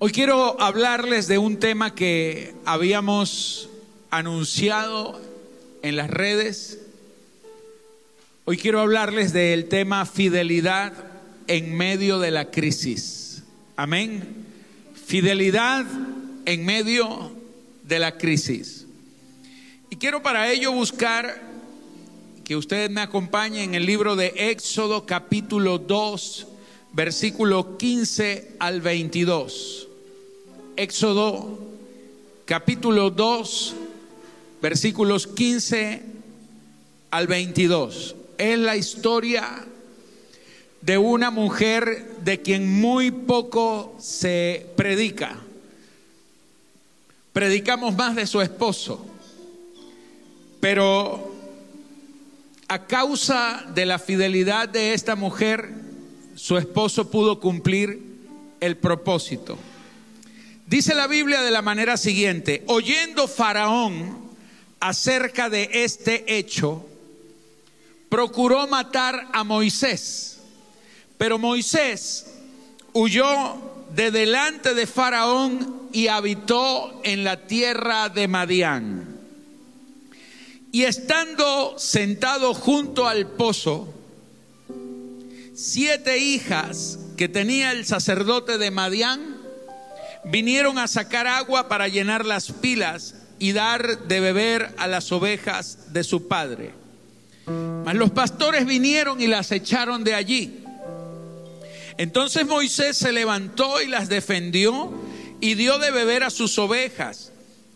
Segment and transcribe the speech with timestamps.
[0.00, 3.68] Hoy quiero hablarles de un tema que habíamos
[4.10, 5.20] anunciado
[5.82, 6.78] en las redes.
[8.44, 10.92] Hoy quiero hablarles del tema fidelidad
[11.48, 13.42] en medio de la crisis.
[13.74, 14.46] Amén.
[15.04, 15.84] Fidelidad
[16.46, 17.32] en medio
[17.82, 18.86] de la crisis.
[19.90, 21.42] Y quiero para ello buscar
[22.44, 26.46] que ustedes me acompañen en el libro de Éxodo capítulo 2,
[26.92, 29.86] versículo 15 al 22.
[30.78, 31.58] Éxodo
[32.44, 33.74] capítulo 2,
[34.62, 36.02] versículos 15
[37.10, 38.14] al 22.
[38.38, 39.66] Es la historia
[40.80, 45.40] de una mujer de quien muy poco se predica.
[47.32, 49.04] Predicamos más de su esposo,
[50.60, 51.34] pero
[52.68, 55.72] a causa de la fidelidad de esta mujer,
[56.36, 58.00] su esposo pudo cumplir
[58.60, 59.58] el propósito.
[60.68, 64.18] Dice la Biblia de la manera siguiente, oyendo Faraón
[64.80, 66.86] acerca de este hecho,
[68.10, 70.40] procuró matar a Moisés,
[71.16, 72.26] pero Moisés
[72.92, 73.26] huyó
[73.94, 79.16] de delante de Faraón y habitó en la tierra de Madián.
[80.70, 83.88] Y estando sentado junto al pozo,
[85.54, 89.37] siete hijas que tenía el sacerdote de Madián,
[90.24, 95.92] vinieron a sacar agua para llenar las pilas y dar de beber a las ovejas
[95.92, 96.72] de su padre.
[97.84, 100.64] Mas los pastores vinieron y las echaron de allí.
[101.96, 104.92] Entonces Moisés se levantó y las defendió
[105.40, 107.32] y dio de beber a sus ovejas.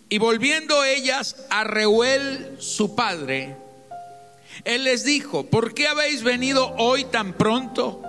[0.08, 3.56] Y volviendo ellas a Reuel, su padre,
[4.64, 8.02] él les dijo, ¿por qué habéis venido hoy tan pronto?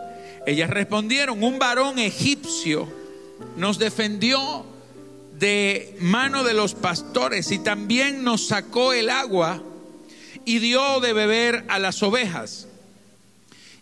[0.46, 3.03] Ellas respondieron, un varón egipcio
[3.58, 4.66] nos defendió
[5.40, 9.62] de mano de los pastores y también nos sacó el agua
[10.46, 12.68] y dio de beber a las ovejas.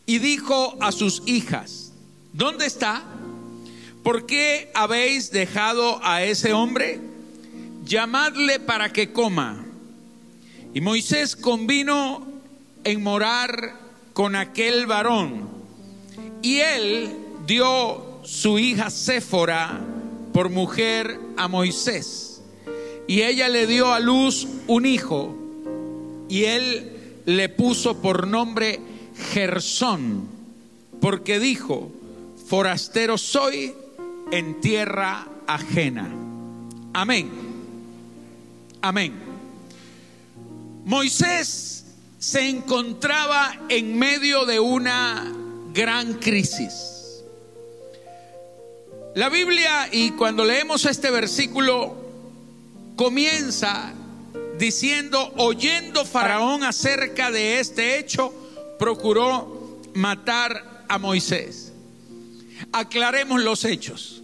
[0.06, 1.92] Y dijo a sus hijas,
[2.34, 3.04] ¿dónde está?
[4.04, 7.00] ¿Por qué habéis dejado a ese hombre?
[7.86, 9.66] Llamadle para que coma.
[10.74, 12.26] Y Moisés convino
[12.84, 13.76] en morar
[14.14, 15.50] con aquel varón.
[16.42, 19.80] Y él dio su hija Séfora
[20.34, 22.42] por mujer a Moisés.
[23.08, 25.36] Y ella le dio a luz un hijo
[26.30, 28.80] y él le puso por nombre
[29.34, 30.28] Gersón,
[31.00, 31.92] porque dijo,
[32.48, 33.74] forastero soy
[34.32, 36.10] en tierra ajena.
[36.94, 37.30] Amén.
[38.82, 39.14] Amén.
[40.86, 41.86] Moisés
[42.18, 45.32] se encontraba en medio de una
[45.74, 47.01] gran crisis.
[49.14, 51.98] La Biblia, y cuando leemos este versículo,
[52.96, 53.92] comienza
[54.58, 58.34] diciendo, oyendo Faraón acerca de este hecho,
[58.80, 61.74] procuró matar a Moisés.
[62.72, 64.22] Aclaremos los hechos.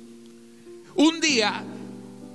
[0.96, 1.66] Un día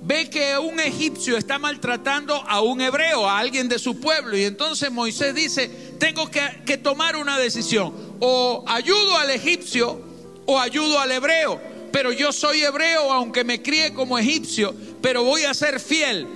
[0.03, 4.43] ve que un egipcio está maltratando a un hebreo, a alguien de su pueblo, y
[4.43, 9.99] entonces Moisés dice, tengo que, que tomar una decisión, o ayudo al egipcio
[10.45, 15.43] o ayudo al hebreo pero yo soy hebreo aunque me críe como egipcio, pero voy
[15.43, 16.27] a ser fiel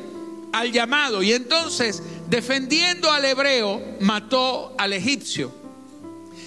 [0.54, 1.24] al llamado.
[1.24, 5.52] Y entonces, defendiendo al hebreo, mató al egipcio.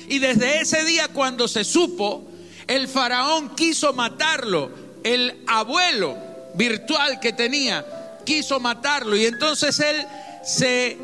[0.08, 2.24] Y desde ese día cuando se supo,
[2.68, 4.70] el faraón quiso matarlo,
[5.02, 6.16] el abuelo
[6.54, 7.84] virtual que tenía,
[8.24, 9.16] quiso matarlo.
[9.16, 10.06] Y entonces él
[10.44, 10.96] se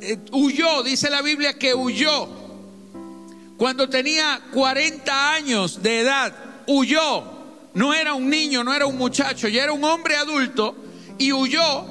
[0.00, 2.28] eh, huyó, dice la Biblia que huyó.
[3.56, 6.32] Cuando tenía 40 años de edad,
[6.68, 7.39] huyó
[7.74, 10.76] no era un niño, no era un muchacho, ya era un hombre adulto
[11.18, 11.84] y huyó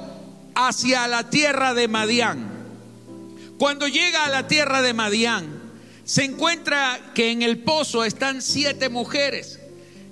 [0.54, 2.50] hacia la tierra de Madián.
[3.58, 5.60] Cuando llega a la tierra de Madián,
[6.04, 9.60] se encuentra que en el pozo están siete mujeres.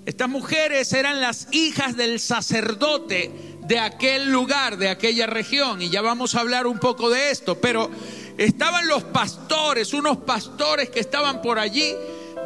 [0.06, 3.30] Estas mujeres eran las hijas del sacerdote
[3.66, 7.60] de aquel lugar, de aquella región, y ya vamos a hablar un poco de esto,
[7.60, 7.90] pero
[8.38, 11.94] estaban los pastores, unos pastores que estaban por allí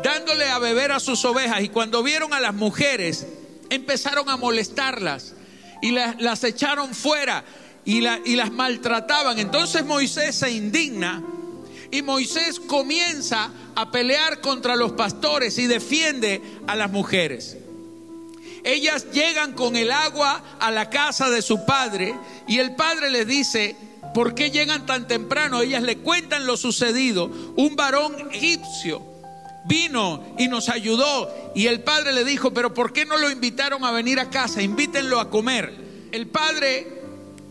[0.03, 1.63] dándole a beber a sus ovejas.
[1.63, 3.27] Y cuando vieron a las mujeres,
[3.71, 5.35] empezaron a molestarlas
[5.81, 7.45] y las, echaron fuera
[7.85, 9.39] y, y las maltrataban.
[9.39, 11.23] Entonces Moisés se indigna
[11.91, 17.59] y Moisés comienza a pelear contra los pastores y defiende a las mujeres.
[18.65, 22.15] Ellas llegan con el agua a la casa de su padre
[22.47, 23.77] y el padre les dice,
[24.15, 25.63] ¿por qué llegan tan temprano?
[25.63, 27.27] Ellas le cuentan lo sucedido.
[27.57, 29.12] Un varón egipcio
[29.65, 31.53] vino y nos ayudó.
[31.55, 34.63] Y el padre le dijo, pero ¿por qué no lo invitaron a venir a casa?
[34.63, 35.73] Invítenlo a comer.
[36.13, 37.03] El padre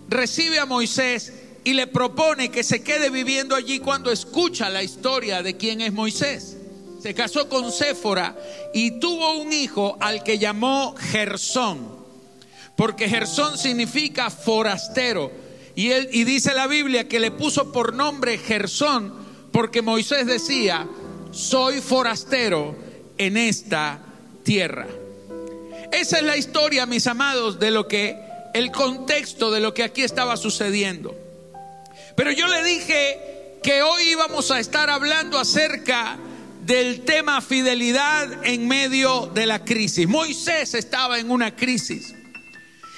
[0.09, 5.43] recibe a Moisés y le propone que se quede viviendo allí cuando escucha la historia
[5.43, 6.57] de quién es Moisés.
[7.01, 8.37] Se casó con Séfora
[8.73, 11.87] y tuvo un hijo al que llamó Gersón,
[12.75, 15.31] porque Gersón significa forastero.
[15.73, 19.21] Y, él, y dice la Biblia que le puso por nombre Gersón
[19.51, 20.87] porque Moisés decía,
[21.31, 22.75] soy forastero
[23.17, 23.99] en esta
[24.43, 24.87] tierra.
[25.91, 28.17] Esa es la historia, mis amados, de lo que,
[28.53, 31.15] el contexto de lo que aquí estaba sucediendo.
[32.15, 36.17] Pero yo le dije que hoy íbamos a estar hablando acerca
[36.61, 40.07] del tema fidelidad en medio de la crisis.
[40.07, 42.13] Moisés estaba en una crisis.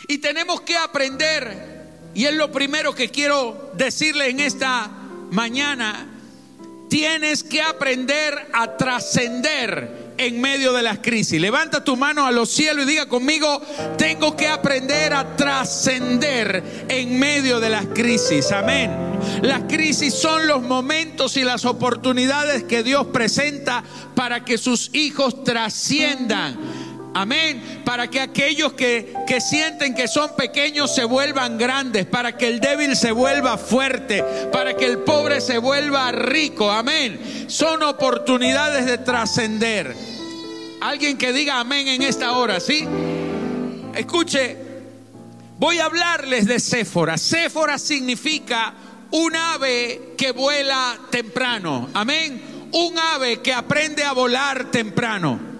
[0.07, 4.89] Y tenemos que aprender, y es lo primero que quiero decirle en esta
[5.31, 6.12] mañana,
[6.93, 11.41] tienes que aprender a trascender en medio de las crisis.
[11.41, 13.63] Levanta tu mano a los cielos y diga conmigo,
[13.97, 18.51] tengo que aprender a trascender en medio de las crisis.
[18.51, 18.91] Amén.
[19.41, 25.43] Las crisis son los momentos y las oportunidades que Dios presenta para que sus hijos
[25.43, 26.59] trasciendan
[27.13, 27.81] Amén.
[27.85, 32.05] Para que aquellos que, que, sienten que son pequeños se vuelvan grandes.
[32.05, 34.23] Para que el débil se vuelva fuerte.
[34.51, 36.71] Para que el pobre se vuelva rico.
[36.71, 37.45] Amén.
[37.47, 39.95] Son oportunidades de trascender.
[40.81, 42.85] Alguien que diga amén en esta hora, ¿sí?
[43.95, 44.57] Escuche,
[45.57, 47.17] voy a hablarles de Séfora.
[47.17, 48.73] Séfora significa
[49.11, 51.89] un ave que vuela temprano.
[51.93, 52.69] Amén.
[52.71, 55.52] Un ave que aprende a volar temprano.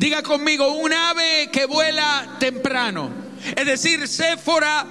[0.00, 3.10] Diga conmigo, un ave que vuela temprano.
[3.54, 4.86] Es decir, Séfora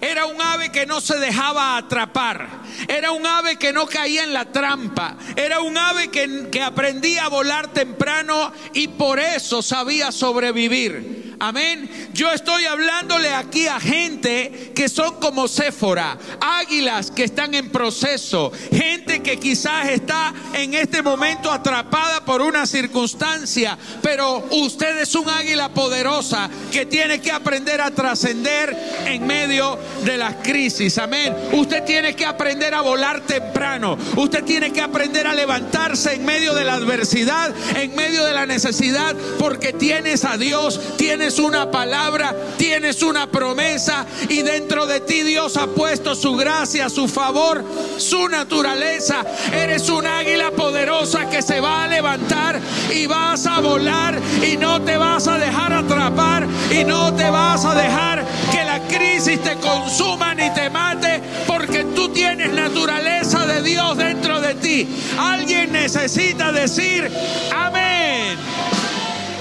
[0.00, 2.48] era un ave que no se dejaba atrapar.
[2.88, 5.16] Era un ave que no caía en la trampa.
[5.36, 11.27] Era un ave que, que aprendía a volar temprano y por eso sabía sobrevivir.
[11.40, 11.88] Amén.
[12.12, 18.50] Yo estoy hablándole aquí a gente que son como Séfora, águilas que están en proceso,
[18.72, 25.28] gente que quizás está en este momento atrapada por una circunstancia, pero usted es un
[25.28, 28.76] águila poderosa que tiene que aprender a trascender
[29.06, 30.98] en medio de las crisis.
[30.98, 31.36] Amén.
[31.52, 33.96] Usted tiene que aprender a volar temprano.
[34.16, 38.46] Usted tiene que aprender a levantarse en medio de la adversidad, en medio de la
[38.46, 45.22] necesidad, porque tienes a Dios, tienes una palabra, tienes una promesa y dentro de ti
[45.22, 47.62] Dios ha puesto su gracia, su favor,
[47.98, 49.22] su naturaleza.
[49.52, 52.58] Eres un águila poderosa que se va a levantar
[52.94, 57.62] y vas a volar y no te vas a dejar atrapar y no te vas
[57.66, 63.60] a dejar que la crisis te consuma ni te mate porque tú tienes naturaleza de
[63.60, 64.88] Dios dentro de ti.
[65.18, 67.10] Alguien necesita decir
[67.54, 68.38] amén.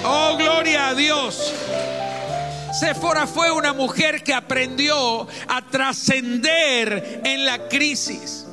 [0.10, 1.54] Oh, gloria a Dios.
[2.80, 8.46] Sephora fue una mujer que aprendió a trascender en la crisis.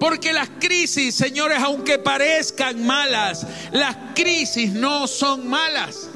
[0.00, 6.08] Porque las crisis, señores, aunque parezcan malas, las crisis no son malas.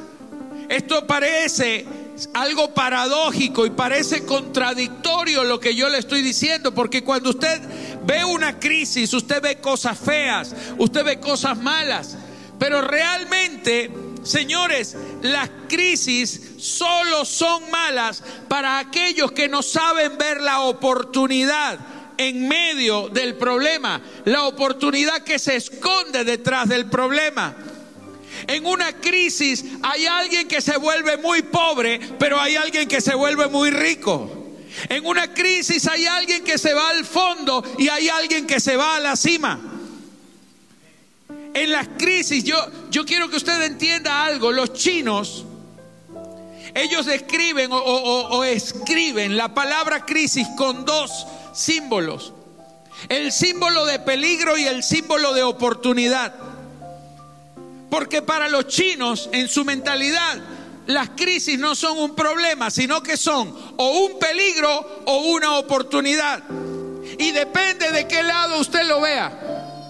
[0.69, 1.87] Esto parece
[2.35, 7.61] algo paradójico y parece contradictorio lo que yo le estoy diciendo, porque cuando usted
[8.05, 12.17] ve una crisis, usted ve cosas feas, usted ve cosas malas,
[12.59, 20.61] pero realmente Señores, las crisis solo son malas para aquellos que no saben ver la
[20.61, 21.79] oportunidad
[22.17, 27.57] en medio del problema, la oportunidad que se esconde detrás del problema.
[28.47, 33.15] En una crisis hay alguien que se vuelve muy pobre, pero hay alguien que se
[33.15, 34.39] vuelve muy rico.
[34.89, 38.77] En una crisis hay alguien que se va al fondo y hay alguien que se
[38.77, 39.72] va a la cima
[41.55, 42.57] en las crisis, yo,
[42.91, 45.45] yo quiero que usted entienda algo, los chinos,
[46.75, 52.33] ellos escriben o, o escriben la palabra crisis con dos símbolos,
[53.09, 56.35] el símbolo de peligro y el símbolo de oportunidad.
[57.91, 60.41] Porque para los chinos, en su mentalidad,
[60.87, 66.43] las crisis no son un problema, sino que son o un peligro o una oportunidad.
[67.19, 69.82] Y depende de qué lado usted lo vea.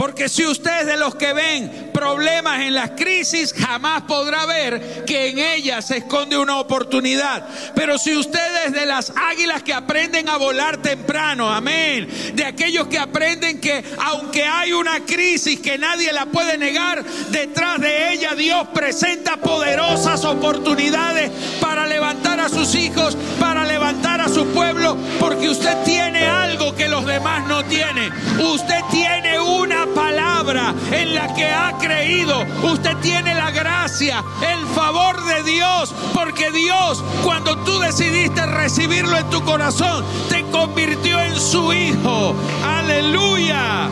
[0.00, 5.04] Porque si usted es de los que ven problemas en las crisis, jamás podrá ver
[5.04, 7.46] que en ellas se esconde una oportunidad.
[7.74, 12.86] Pero si usted es de las águilas que aprenden a volar temprano, amén, de aquellos
[12.88, 18.34] que aprenden que aunque hay una crisis que nadie la puede negar, detrás de ella
[18.34, 21.30] Dios presenta poderosas oportunidades
[21.60, 26.88] para levantar a sus hijos, para levantar a su pueblo, porque usted tiene algo que
[26.88, 28.12] los demás no tienen.
[28.38, 32.46] Usted tiene una palabra en la que ha creído.
[32.62, 39.28] Usted tiene la gracia, el favor de Dios, porque Dios, cuando tú decidiste recibirlo en
[39.30, 42.34] tu corazón, te convirtió en su hijo.
[42.64, 43.88] Aleluya.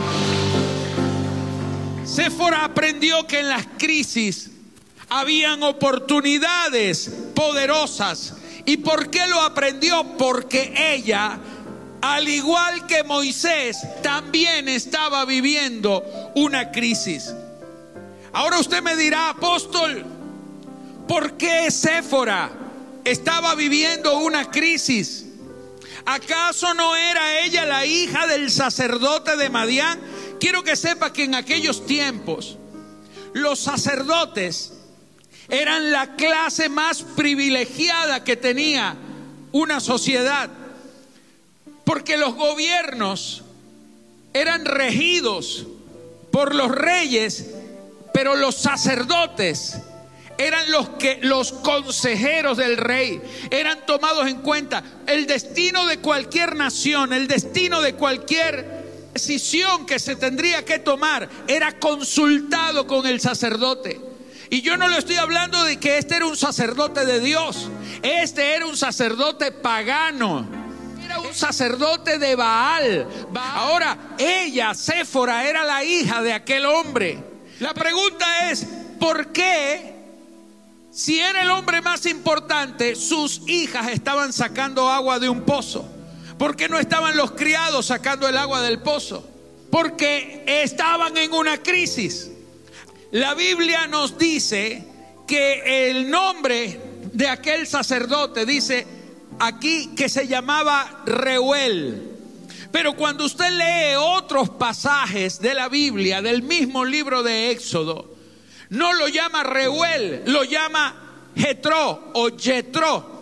[2.05, 4.51] Séfora aprendió que en las crisis
[5.09, 8.35] habían oportunidades poderosas.
[8.65, 10.03] ¿Y por qué lo aprendió?
[10.17, 11.39] Porque ella
[12.01, 16.03] al igual que Moisés, también estaba viviendo
[16.35, 17.33] una crisis.
[18.39, 20.05] Ahora usted me dirá, apóstol,
[21.09, 22.49] ¿por qué Séfora
[23.03, 25.25] estaba viviendo una crisis?
[26.05, 29.99] ¿Acaso no era ella la hija del sacerdote de Madián?
[30.39, 32.57] Quiero que sepa que en aquellos tiempos
[33.33, 34.71] los sacerdotes
[35.49, 38.95] eran la clase más privilegiada que tenía
[39.51, 40.49] una sociedad
[41.83, 43.43] porque los gobiernos
[44.31, 45.67] eran regidos
[46.31, 47.55] por los reyes,
[48.13, 49.79] pero los sacerdotes
[50.37, 54.83] eran los que los consejeros del rey eran tomados en cuenta.
[55.05, 61.29] El destino de cualquier nación, el destino de cualquier decisión que se tendría que tomar
[61.47, 63.99] era consultado con el sacerdote.
[64.49, 67.69] Y yo no le estoy hablando de que este era un sacerdote de Dios,
[68.01, 70.59] este era un sacerdote pagano
[71.17, 73.07] un sacerdote de Baal.
[73.35, 77.28] Ahora, ella, Séfora, era la hija de aquel hombre.
[77.59, 78.65] La pregunta es,
[78.99, 79.93] ¿por qué,
[80.91, 85.87] si era el hombre más importante, sus hijas estaban sacando agua de un pozo?
[86.37, 89.29] ¿Por qué no estaban los criados sacando el agua del pozo?
[89.69, 92.31] Porque estaban en una crisis.
[93.11, 94.85] La Biblia nos dice
[95.27, 96.79] que el nombre
[97.11, 98.87] de aquel sacerdote dice
[99.39, 102.18] aquí que se llamaba Reuel.
[102.71, 108.15] Pero cuando usted lee otros pasajes de la Biblia, del mismo libro de Éxodo,
[108.69, 113.17] no lo llama Reuel, lo llama Jetro o Jetro.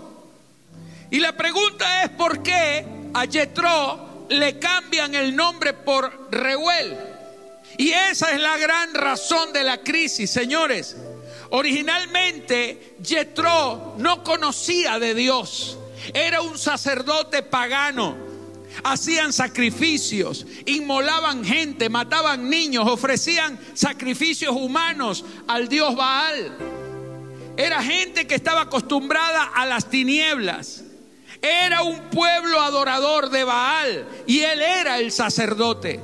[1.09, 6.97] Y la pregunta es por qué a Jetro le cambian el nombre por Reuel.
[7.77, 10.97] Y esa es la gran razón de la crisis, señores.
[11.51, 15.77] Originalmente Jetro no conocía de Dios.
[16.13, 18.26] Era un sacerdote pagano.
[18.83, 26.57] Hacían sacrificios, inmolaban gente, mataban niños, ofrecían sacrificios humanos al dios Baal.
[27.57, 30.83] Era gente que estaba acostumbrada a las tinieblas.
[31.41, 35.99] Era un pueblo adorador de Baal y él era el sacerdote.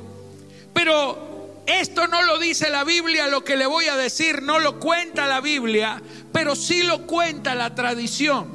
[0.72, 4.78] Pero esto no lo dice la Biblia, lo que le voy a decir no lo
[4.78, 6.02] cuenta la Biblia,
[6.32, 8.48] pero sí lo cuenta la tradición.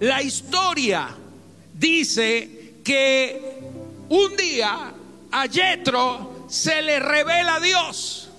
[0.00, 1.16] La historia
[1.74, 2.57] dice
[2.88, 3.38] que
[4.08, 4.94] un día
[5.30, 8.30] a Yetro se le revela a Dios.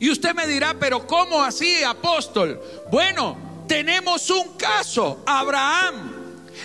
[0.00, 2.60] Y usted me dirá, pero ¿cómo así, apóstol?
[2.90, 3.36] Bueno,
[3.68, 6.12] tenemos un caso, Abraham.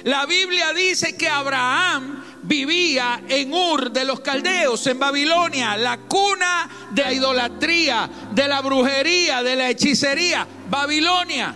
[0.06, 6.68] La Biblia dice que Abraham vivía en Ur de los Caldeos, en Babilonia, la cuna
[6.90, 11.54] de la idolatría, de la brujería, de la hechicería, Babilonia.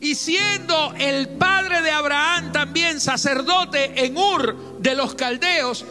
[0.00, 5.84] Y siendo el padre de Abraham también sacerdote en Ur de los caldeos,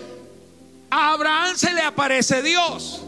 [0.89, 3.01] a Abraham se le aparece Dios.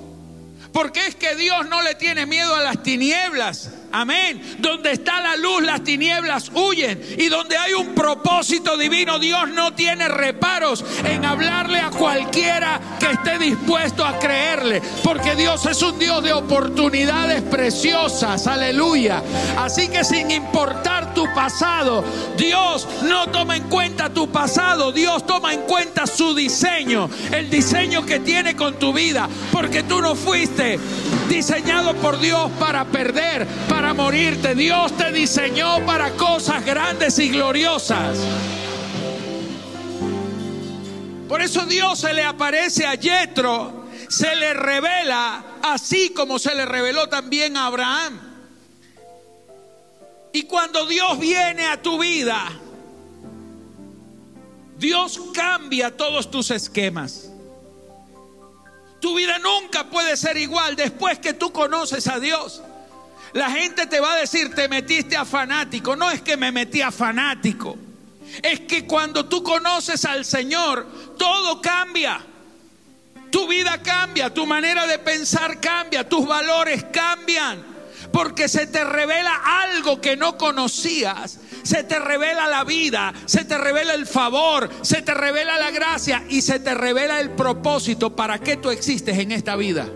[0.73, 3.71] Porque es que Dios no le tiene miedo a las tinieblas.
[3.91, 4.57] Amén.
[4.59, 7.01] Donde está la luz, las tinieblas huyen.
[7.17, 13.11] Y donde hay un propósito divino, Dios no tiene reparos en hablarle a cualquiera que
[13.11, 14.81] esté dispuesto a creerle.
[15.03, 18.47] Porque Dios es un Dios de oportunidades preciosas.
[18.47, 19.23] Aleluya.
[19.57, 22.03] Así que sin importar tu pasado,
[22.37, 24.91] Dios no toma en cuenta tu pasado.
[24.91, 27.09] Dios toma en cuenta su diseño.
[27.31, 29.27] El diseño que tiene con tu vida.
[29.51, 30.79] Porque tú no fuiste
[31.29, 34.55] diseñado por Dios para perder, para morirte.
[34.55, 38.17] Dios te diseñó para cosas grandes y gloriosas.
[41.27, 46.65] Por eso Dios se le aparece a Yetro, se le revela así como se le
[46.65, 48.19] reveló también a Abraham.
[50.33, 52.47] Y cuando Dios viene a tu vida,
[54.77, 57.29] Dios cambia todos tus esquemas.
[58.99, 62.61] Tu vida nunca puede ser igual después que tú conoces a Dios.
[63.33, 65.95] La gente te va a decir, te metiste a fanático.
[65.95, 67.77] No es que me metí a fanático.
[68.41, 72.25] Es que cuando tú conoces al Señor, todo cambia.
[73.31, 77.63] Tu vida cambia, tu manera de pensar cambia, tus valores cambian.
[78.11, 83.57] Porque se te revela algo que no conocías se te revela la vida, se te
[83.57, 88.39] revela el favor, se te revela la gracia y se te revela el propósito para
[88.39, 89.87] que tú existes en esta vida.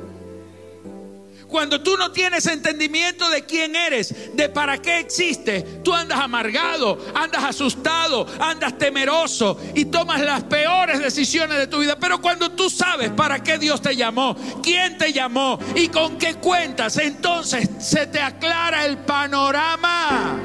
[1.53, 6.97] Cuando tú no tienes entendimiento de quién eres, de para qué existes, tú andas amargado,
[7.13, 11.95] andas asustado, andas temeroso y tomas las peores decisiones de tu vida.
[11.99, 16.33] Pero cuando tú sabes para qué Dios te llamó, quién te llamó y con qué
[16.33, 20.35] cuentas, entonces se te aclara el panorama.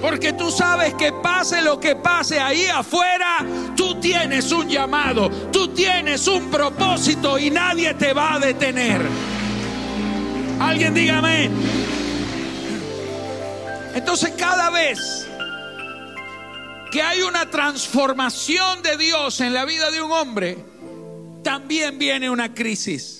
[0.00, 3.44] Porque tú sabes que pase lo que pase ahí afuera,
[3.76, 9.31] tú tienes un llamado, tú tienes un propósito y nadie te va a detener.
[10.62, 11.50] Alguien dígame.
[13.94, 15.26] Entonces cada vez
[16.92, 20.58] que hay una transformación de Dios en la vida de un hombre,
[21.42, 23.18] también viene una crisis.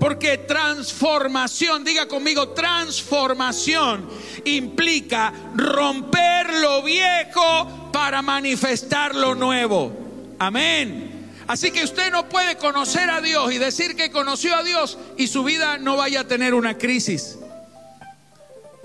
[0.00, 4.08] Porque transformación, diga conmigo, transformación
[4.44, 9.92] implica romper lo viejo para manifestar lo nuevo.
[10.38, 11.07] Amén.
[11.48, 15.28] Así que usted no puede conocer a Dios y decir que conoció a Dios y
[15.28, 17.38] su vida no vaya a tener una crisis.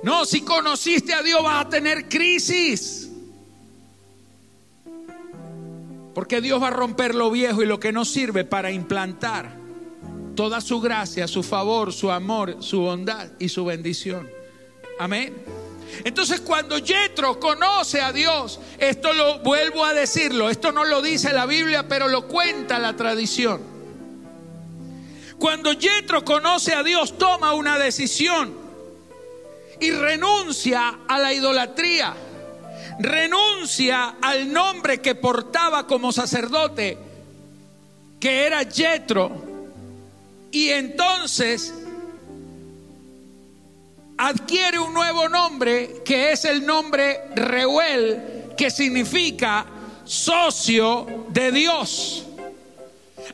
[0.02, 3.10] No, si conociste a Dios vas a tener crisis.
[6.16, 9.58] Porque Dios va a romper lo viejo y lo que no sirve para implantar
[10.34, 14.30] toda su gracia, su favor, su amor, su bondad y su bendición.
[15.00, 15.34] Amén.
[16.04, 21.34] Entonces cuando Yetro conoce a Dios, esto lo vuelvo a decirlo, esto no lo dice
[21.34, 23.62] la Biblia, pero lo cuenta la tradición.
[25.38, 28.54] Cuando Yetro conoce a Dios, toma una decisión
[29.80, 32.14] y renuncia a la idolatría.
[33.00, 36.98] Renuncia al nombre que portaba como sacerdote,
[38.20, 39.32] que era Yetro.
[40.52, 41.74] Y entonces
[44.18, 49.66] adquiere un nuevo nombre que es el nombre Reuel, que significa
[50.06, 52.26] socio de Dios.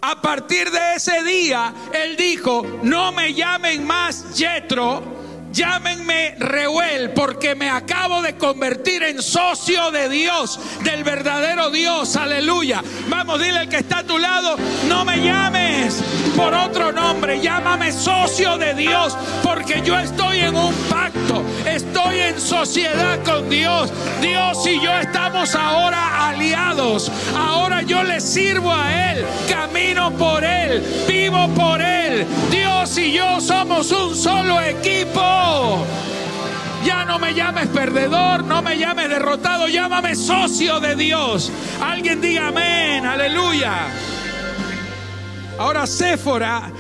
[0.02, 5.19] A partir de ese día, él dijo, no me llamen más Yetro,
[5.52, 12.16] Llámenme Reuel porque me acabo de convertir en socio de Dios, del verdadero Dios.
[12.16, 12.84] Aleluya.
[13.08, 14.58] Vamos, dile al que está a tu lado,
[14.88, 16.04] no me llames
[16.36, 22.40] por otro nombre, llámame socio de Dios porque yo estoy en un pacto, estoy en
[22.40, 23.92] sociedad con Dios.
[24.22, 27.12] Dios y yo estamos ahora aliados.
[27.36, 32.26] Ahora yo le sirvo a Él, camino por Él, vivo por Él.
[32.52, 35.86] Dios y yo somos un solo equipo.
[36.86, 41.52] Ya no me llames perdedor, no me llames derrotado, llámame socio de Dios.
[41.82, 43.88] Alguien diga amén, aleluya.
[45.58, 46.72] Ahora Séfora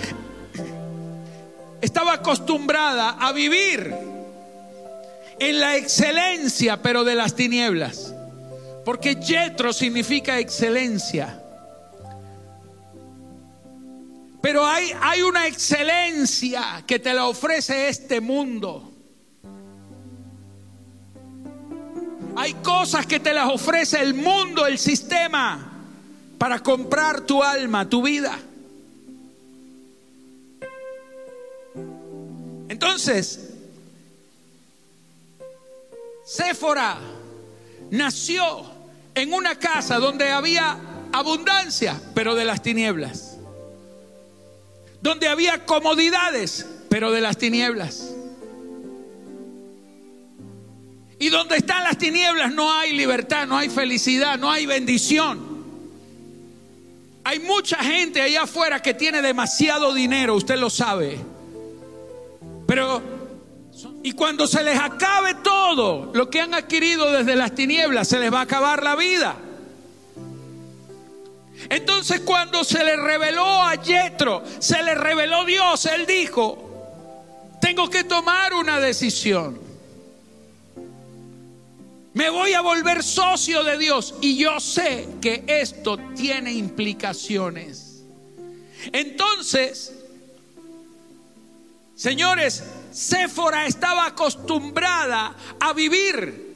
[1.81, 3.93] estaba acostumbrada a vivir
[5.39, 8.08] en la excelencia, pero de las tinieblas.
[8.85, 11.43] Porque Yetro significa excelencia.
[14.41, 18.91] Pero hay, hay una excelencia que te la ofrece este mundo.
[22.35, 25.73] Hay cosas que te las ofrece el mundo, el sistema,
[26.37, 28.39] para comprar tu alma, tu vida.
[32.69, 33.49] Entonces,
[36.23, 36.97] Séfora
[37.91, 38.65] nació
[39.15, 40.77] en una casa donde había
[41.11, 43.29] abundancia, pero de las tinieblas
[45.01, 48.11] donde había comodidades, pero de las tinieblas.
[51.19, 55.47] Y donde están las tinieblas no hay libertad, no hay felicidad, no hay bendición.
[57.23, 61.19] Hay mucha gente allá afuera que tiene demasiado dinero, usted lo sabe.
[62.65, 63.01] Pero,
[64.01, 65.35] y cuando se les acabe
[65.69, 69.35] todo lo que han adquirido desde las tinieblas, se les va a acabar la vida.
[71.69, 78.03] Entonces cuando se le reveló a Yetro, se le reveló Dios, él dijo, tengo que
[78.03, 79.59] tomar una decisión.
[82.13, 88.03] Me voy a volver socio de Dios y yo sé que esto tiene implicaciones.
[88.91, 89.93] Entonces,
[91.95, 96.47] señores, Séfora estaba acostumbrada a vivir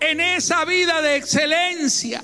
[0.00, 2.22] en esa vida de excelencia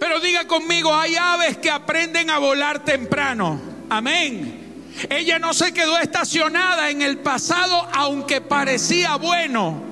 [0.00, 3.60] pero diga conmigo, hay aves que aprenden a volar temprano.
[3.90, 4.86] Amén.
[5.10, 9.82] Ella no se quedó estacionada en el pasado aunque parecía bueno,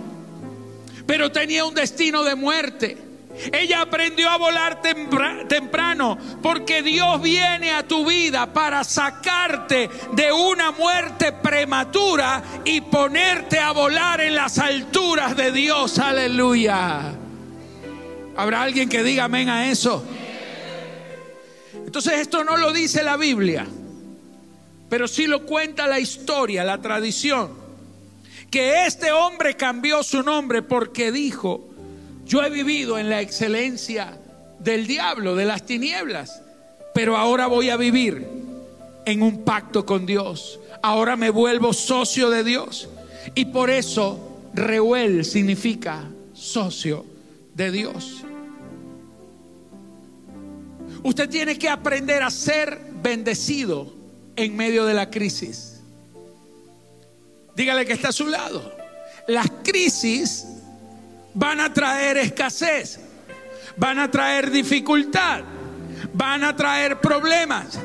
[1.07, 2.97] pero tenía un destino de muerte.
[3.53, 10.73] Ella aprendió a volar temprano porque Dios viene a tu vida para sacarte de una
[10.73, 15.99] muerte prematura y ponerte a volar en las alturas de Dios.
[15.99, 17.15] Aleluya.
[18.37, 20.05] ¿Habrá alguien que diga amén a eso?
[21.85, 23.67] Entonces esto no lo dice la Biblia,
[24.89, 27.53] pero sí lo cuenta la historia, la tradición,
[28.51, 31.68] que este hombre cambió su nombre porque dijo,
[32.29, 34.19] yo he vivido en la excelencia
[34.59, 36.43] del diablo, de las tinieblas,
[36.95, 38.29] pero ahora voy a vivir
[39.07, 40.61] en un pacto con Dios.
[40.83, 42.91] Ahora me vuelvo socio de Dios.
[43.35, 47.07] Y por eso Reuel significa socio
[47.55, 48.23] de Dios.
[51.03, 53.91] Usted tiene que aprender a ser bendecido
[54.37, 55.81] en medio de la crisis.
[57.57, 58.71] Dígale que está a su lado.
[59.27, 60.45] Las crisis
[61.39, 62.99] van a traer escasez,
[63.77, 65.43] van a traer dificultad,
[66.13, 67.79] van a traer problemas.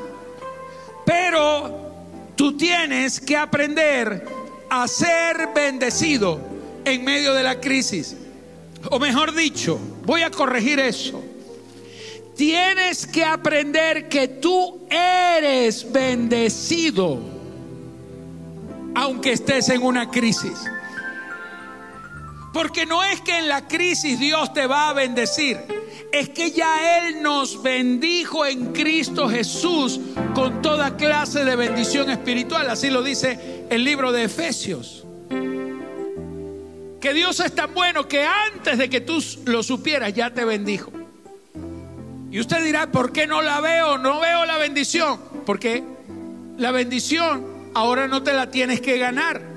[1.05, 4.25] Pero tú tienes que aprender
[4.69, 6.39] a ser bendecido
[6.83, 8.17] en medio de la crisis.
[8.89, 11.23] O mejor dicho, voy a corregir eso.
[12.35, 17.19] Tienes que aprender que tú eres bendecido
[18.95, 20.53] aunque estés en una crisis.
[22.53, 25.59] Porque no es que en la crisis Dios te va a bendecir,
[26.11, 29.99] es que ya Él nos bendijo en Cristo Jesús
[30.35, 32.69] con toda clase de bendición espiritual.
[32.69, 35.03] Así lo dice el libro de Efesios.
[37.01, 40.91] Que Dios es tan bueno que antes de que tú lo supieras ya te bendijo.
[42.29, 43.97] Y usted dirá, ¿por qué no la veo?
[43.97, 45.19] No veo la bendición.
[45.45, 45.83] Porque
[46.57, 49.52] la bendición ahora no te la tienes que ganar.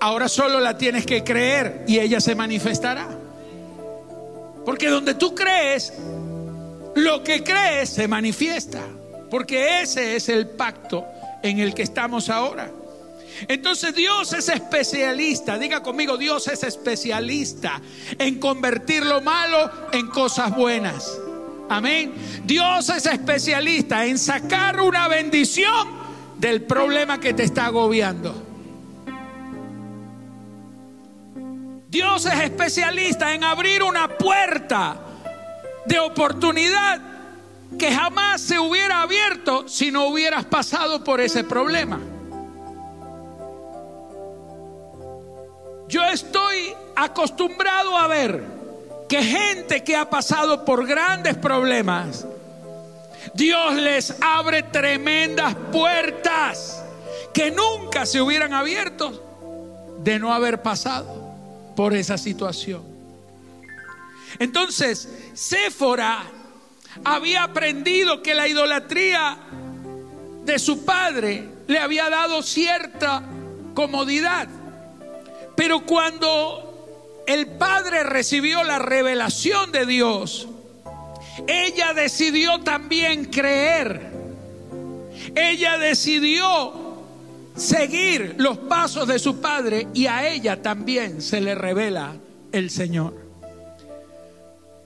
[0.00, 3.08] Ahora solo la tienes que creer y ella se manifestará.
[4.64, 5.92] Porque donde tú crees,
[6.94, 8.82] lo que crees se manifiesta.
[9.30, 11.04] Porque ese es el pacto
[11.42, 12.70] en el que estamos ahora.
[13.48, 17.80] Entonces Dios es especialista, diga conmigo, Dios es especialista
[18.18, 21.18] en convertir lo malo en cosas buenas.
[21.68, 22.14] Amén.
[22.44, 25.88] Dios es especialista en sacar una bendición
[26.38, 28.45] del problema que te está agobiando.
[31.96, 34.96] Dios es especialista en abrir una puerta
[35.86, 37.00] de oportunidad
[37.78, 41.98] que jamás se hubiera abierto si no hubieras pasado por ese problema.
[45.88, 48.44] Yo estoy acostumbrado a ver
[49.08, 52.26] que gente que ha pasado por grandes problemas,
[53.32, 56.84] Dios les abre tremendas puertas
[57.32, 61.25] que nunca se hubieran abierto de no haber pasado
[61.76, 62.82] por esa situación.
[64.38, 66.24] Entonces, Séfora
[67.04, 69.38] había aprendido que la idolatría
[70.44, 73.22] de su padre le había dado cierta
[73.74, 74.48] comodidad.
[75.54, 80.48] Pero cuando el padre recibió la revelación de Dios,
[81.46, 84.12] ella decidió también creer.
[85.34, 86.85] Ella decidió
[87.56, 92.16] seguir los pasos de su padre y a ella también se le revela
[92.52, 93.14] el Señor.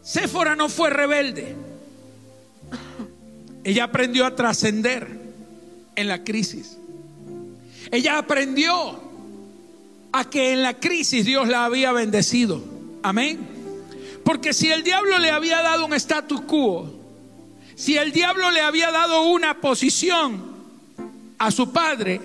[0.03, 1.55] Séfora no fue rebelde.
[3.63, 5.09] Ella aprendió a trascender
[5.95, 6.79] en la crisis.
[7.91, 9.01] Ella aprendió
[10.13, 12.63] a que en la crisis Dios la había bendecido.
[13.03, 13.39] Amén.
[14.25, 16.93] Porque si el diablo le había dado un status quo,
[17.75, 20.51] si el diablo le había dado una posición
[21.39, 22.21] a su padre,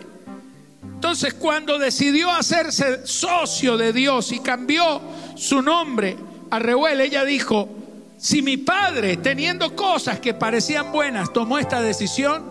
[0.95, 5.01] entonces cuando decidió hacerse socio de Dios y cambió
[5.35, 6.15] su nombre
[6.49, 7.69] a Reuel, ella dijo,
[8.17, 12.45] si mi padre, teniendo cosas que parecían buenas, tomó esta decisión,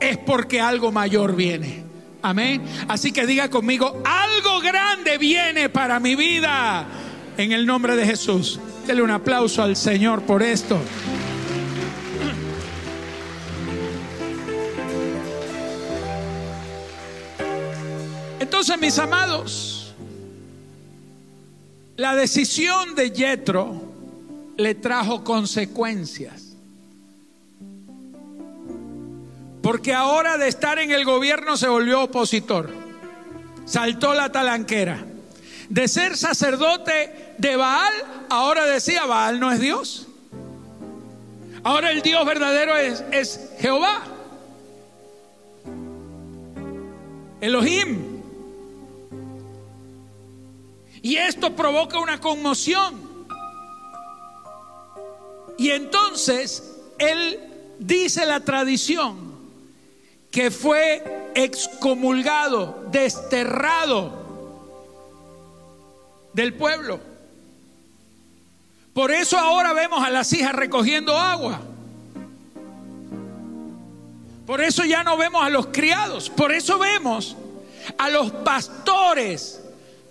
[0.00, 1.84] es porque algo mayor viene.
[2.22, 2.64] Amén.
[2.88, 6.86] Así que diga conmigo, algo grande viene para mi vida.
[7.36, 8.58] En el nombre de Jesús.
[8.86, 10.80] Dele un aplauso al Señor por esto.
[18.60, 19.94] Entonces, mis amados,
[21.94, 23.80] la decisión de Yetro
[24.56, 26.56] le trajo consecuencias.
[29.62, 32.68] Porque ahora de estar en el gobierno se volvió opositor.
[33.64, 35.06] Saltó la talanquera.
[35.68, 37.94] De ser sacerdote de Baal,
[38.28, 40.08] ahora decía, Baal no es Dios.
[41.62, 44.02] Ahora el Dios verdadero es, es Jehová.
[47.40, 48.17] Elohim.
[51.02, 53.26] Y esto provoca una conmoción.
[55.56, 57.40] Y entonces él
[57.78, 59.28] dice la tradición
[60.30, 64.12] que fue excomulgado, desterrado
[66.32, 67.00] del pueblo.
[68.92, 71.60] Por eso ahora vemos a las hijas recogiendo agua.
[74.46, 76.30] Por eso ya no vemos a los criados.
[76.30, 77.36] Por eso vemos
[77.96, 79.57] a los pastores,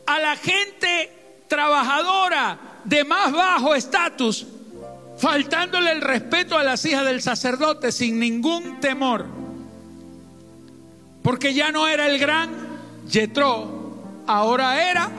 [0.07, 1.11] a la gente
[1.47, 4.47] trabajadora de más bajo estatus,
[5.17, 9.25] faltándole el respeto a las hijas del sacerdote sin ningún temor.
[11.21, 12.49] Porque ya no era el gran
[13.09, 15.11] Yetro, ahora era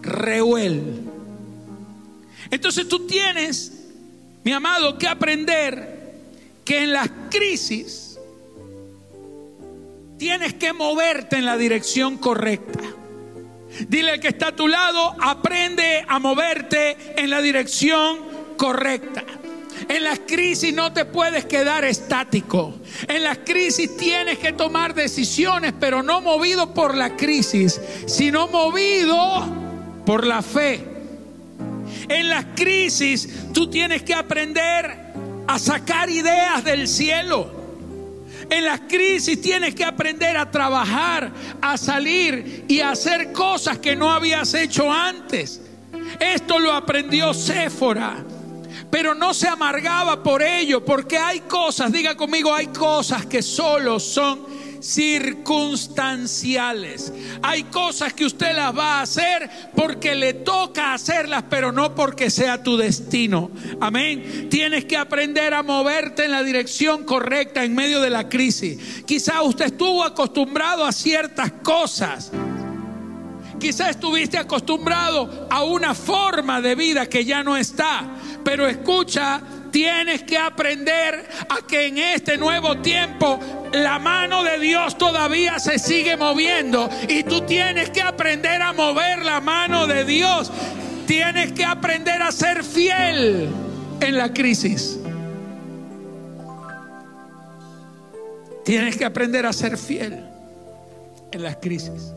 [0.00, 1.02] Reuel.
[2.50, 3.84] Entonces tú tienes,
[4.44, 6.14] mi amado, que aprender
[6.64, 8.18] que en las crisis
[10.18, 12.80] tienes que moverte en la dirección correcta.
[13.88, 18.18] Dile al que está a tu lado, aprende a moverte en la dirección
[18.56, 19.24] correcta.
[19.88, 22.74] En las crisis no te puedes quedar estático.
[23.08, 29.46] En las crisis tienes que tomar decisiones, pero no movido por la crisis, sino movido
[30.04, 30.80] por la fe.
[32.08, 35.06] En las crisis tú tienes que aprender
[35.46, 37.65] a sacar ideas del cielo.
[38.48, 43.96] En las crisis tienes que aprender a trabajar, a salir y a hacer cosas que
[43.96, 45.60] no habías hecho antes.
[46.20, 48.24] Esto lo aprendió Séfora
[48.90, 53.98] pero no se amargaba por ello, porque hay cosas, diga conmigo, hay cosas que solo
[53.98, 54.40] son
[54.80, 57.12] circunstanciales.
[57.42, 62.30] Hay cosas que usted las va a hacer porque le toca hacerlas, pero no porque
[62.30, 63.50] sea tu destino.
[63.80, 64.48] Amén.
[64.50, 69.02] Tienes que aprender a moverte en la dirección correcta en medio de la crisis.
[69.06, 72.30] Quizá usted estuvo acostumbrado a ciertas cosas.
[73.58, 78.04] Quizá estuviste acostumbrado a una forma de vida que ya no está.
[78.44, 83.38] Pero escucha, tienes que aprender a que en este nuevo tiempo
[83.72, 89.24] la mano de Dios todavía se sigue moviendo y tú tienes que aprender a mover
[89.24, 90.50] la mano de Dios.
[91.06, 93.48] Tienes que aprender a ser fiel
[94.00, 94.98] en la crisis.
[98.64, 100.24] Tienes que aprender a ser fiel
[101.30, 102.12] en las crisis.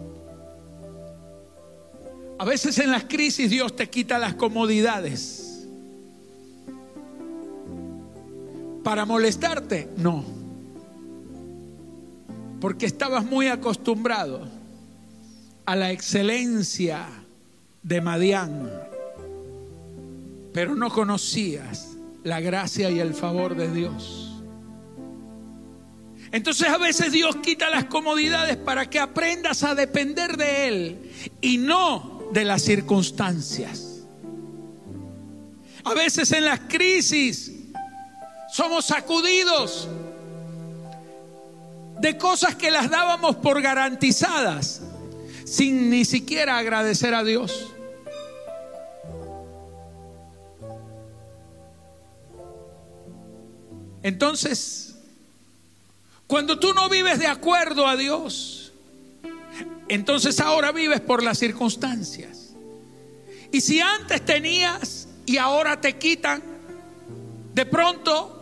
[2.40, 5.49] A veces en las crisis Dios te quita las comodidades
[8.84, 9.90] para molestarte?
[9.98, 10.24] No.
[12.60, 14.48] Porque estabas muy acostumbrado
[15.66, 17.06] a la excelencia
[17.84, 18.70] de Madián,
[20.54, 24.26] pero no conocías la gracia y el favor de Dios.
[26.32, 31.12] Entonces a veces Dios quita las comodidades para que aprendas a depender de Él
[31.42, 34.04] y no de las circunstancias.
[35.84, 37.59] A veces en las crisis
[38.52, 39.88] somos sacudidos
[42.00, 44.82] de cosas que las dábamos por garantizadas
[45.46, 47.74] sin ni siquiera agradecer a Dios.
[54.02, 54.96] Entonces,
[56.28, 58.72] cuando tú no vives de acuerdo a Dios,
[59.90, 62.52] entonces ahora vives por las circunstancias.
[63.52, 66.42] Y si antes tenías y ahora te quitan,
[67.54, 68.39] de pronto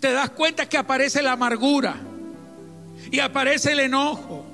[0.00, 1.96] te das cuenta que aparece la amargura
[3.10, 4.46] y aparece el enojo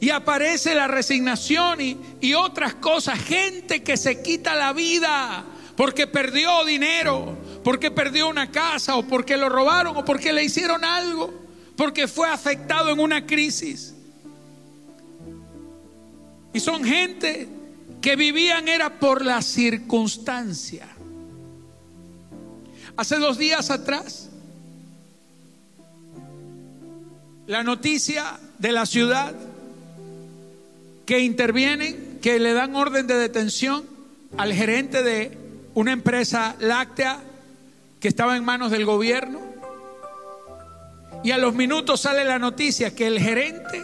[0.00, 3.18] y aparece la resignación y, otras cosas.
[3.18, 5.44] Gente que se quita la vida
[5.76, 10.84] porque perdió dinero, porque perdió una casa o porque lo robaron o porque le hicieron
[10.84, 11.34] algo,
[11.76, 13.94] porque fue afectado en una crisis.
[16.52, 17.48] Y son gente
[18.00, 20.88] que vivían era por la circunstancia.
[22.98, 24.28] Hace dos días atrás
[27.46, 29.36] la noticia de la ciudad
[31.06, 33.84] que intervienen, que le dan orden de detención
[34.36, 35.38] al gerente de
[35.74, 37.20] una empresa láctea
[38.00, 39.42] que estaba en manos del gobierno.
[41.22, 43.80] Y a los minutos sale la noticia que el gerente,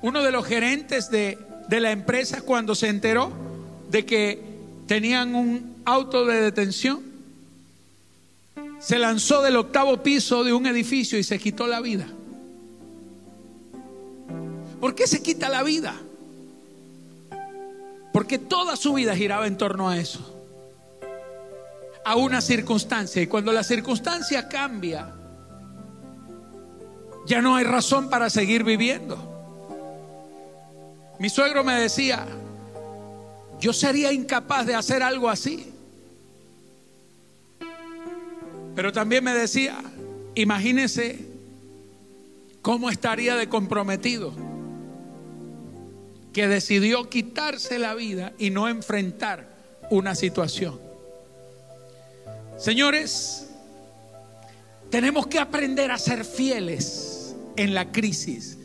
[0.00, 1.36] uno de los gerentes de,
[1.68, 3.30] de la empresa, cuando se enteró
[3.90, 4.42] de que
[4.86, 7.07] tenían un auto de detención,
[8.78, 12.06] se lanzó del octavo piso de un edificio y se quitó la vida.
[14.80, 15.94] ¿Por qué se quita la vida?
[18.12, 20.34] Porque toda su vida giraba en torno a eso.
[22.04, 23.20] A una circunstancia.
[23.20, 25.12] Y cuando la circunstancia cambia,
[27.26, 29.24] ya no hay razón para seguir viviendo.
[31.18, 32.26] Mi suegro me decía,
[33.60, 35.72] yo sería incapaz de hacer algo así.
[38.78, 39.82] Pero también me decía,
[40.36, 41.18] imagínese
[42.62, 44.32] cómo estaría de comprometido
[46.32, 49.48] que decidió quitarse la vida y no enfrentar
[49.90, 50.78] una situación.
[52.56, 53.48] Señores,
[54.90, 58.58] tenemos que aprender a ser fieles en la crisis,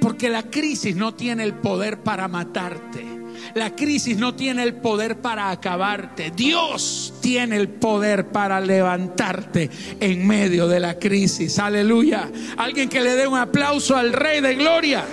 [0.00, 3.09] porque la crisis no tiene el poder para matarte.
[3.54, 6.30] La crisis no tiene el poder para acabarte.
[6.30, 11.58] Dios tiene el poder para levantarte en medio de la crisis.
[11.58, 12.30] Aleluya.
[12.56, 15.04] Alguien que le dé un aplauso al Rey de Gloria.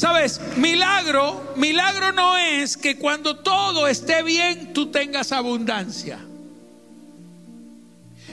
[0.00, 6.18] Sabes, milagro, milagro no es que cuando todo esté bien tú tengas abundancia.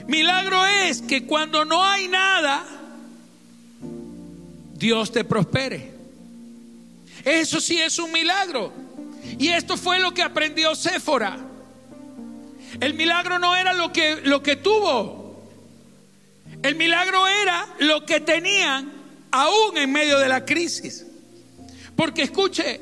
[0.08, 2.66] Milagro es que cuando no hay nada,
[4.78, 5.92] Dios te prospere.
[7.26, 8.72] Eso sí es un milagro.
[9.40, 11.38] Y esto fue lo que aprendió Séfora.
[12.80, 15.50] El milagro no era lo que, lo que tuvo.
[16.62, 18.92] El milagro era lo que tenían
[19.32, 21.06] aún en medio de la crisis.
[21.96, 22.80] Porque escuche,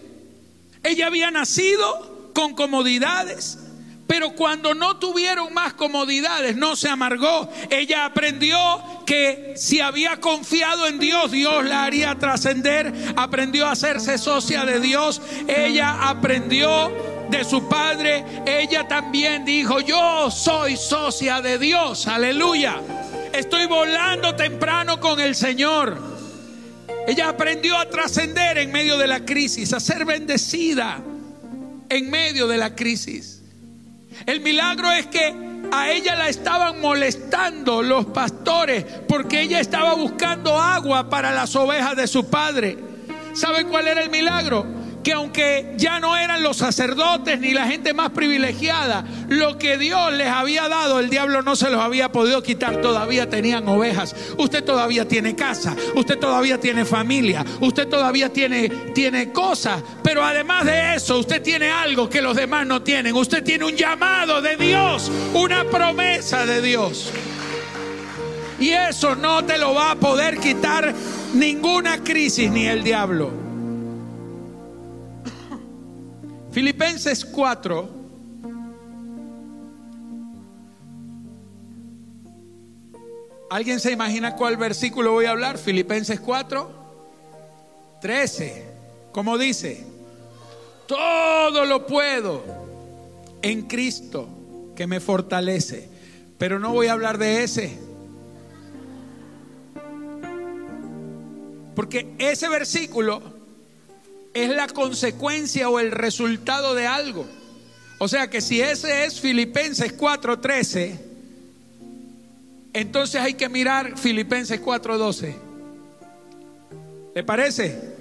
[0.83, 3.57] ella había nacido con comodidades,
[4.07, 7.49] pero cuando no tuvieron más comodidades, no se amargó.
[7.69, 8.57] Ella aprendió
[9.05, 12.93] que si había confiado en Dios, Dios la haría trascender.
[13.15, 15.21] Aprendió a hacerse socia de Dios.
[15.47, 16.91] Ella aprendió
[17.29, 18.23] de su padre.
[18.45, 22.07] Ella también dijo, yo soy socia de Dios.
[22.07, 22.79] Aleluya.
[23.33, 25.99] Estoy volando temprano con el Señor.
[27.07, 31.01] Ella aprendió a trascender en medio de la crisis, a ser bendecida
[31.89, 33.41] en medio de la crisis.
[34.25, 35.35] El milagro es que
[35.71, 41.95] a ella la estaban molestando los pastores porque ella estaba buscando agua para las ovejas
[41.95, 42.77] de su padre.
[43.33, 44.65] ¿Sabe cuál era el milagro?
[45.05, 50.11] Que aunque ya no eran los sacerdotes ni la gente más privilegiada, lo que Dios
[50.13, 54.63] les había dado, el diablo no se los había podido quitar, todavía tenían ovejas, usted
[54.63, 60.95] todavía tiene casa, usted todavía tiene familia, usted todavía tiene, tiene cosas, pero además de
[60.95, 65.11] eso, usted tiene algo que los demás no tienen, usted tiene un llamado de Dios,
[65.35, 67.11] una promesa de Dios.
[68.59, 70.95] Y eso no te lo va a poder quitar
[71.35, 73.44] ninguna crisis ni el diablo.
[76.55, 77.89] Filipenses 4.
[83.49, 85.57] ¿Alguien se imagina cuál versículo voy a hablar?
[85.57, 86.71] Filipenses 4,
[87.99, 88.63] 13.
[89.11, 89.85] ¿Cómo dice?
[90.87, 92.41] Todo lo puedo
[93.41, 94.29] en Cristo
[94.77, 95.89] que me fortalece.
[96.37, 97.77] Pero no voy a hablar de ese.
[101.75, 103.34] Porque ese versículo
[104.35, 107.25] es la consecuencia o el resultado de algo.
[107.97, 110.99] O sea que si ese es Filipenses 4:13,
[112.73, 115.35] entonces hay que mirar Filipenses 4:12.
[117.15, 117.95] ¿Le parece?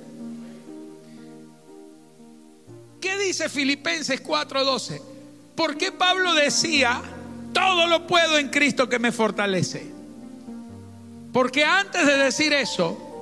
[3.00, 5.00] ¿Qué dice Filipenses 4:12?
[5.54, 7.00] ¿Por qué Pablo decía,
[7.52, 9.86] todo lo puedo en Cristo que me fortalece?
[11.32, 13.13] Porque antes de decir eso,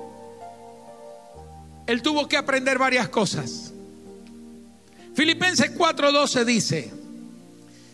[1.87, 3.73] él tuvo que aprender varias cosas.
[5.13, 6.91] Filipenses 4:12 dice,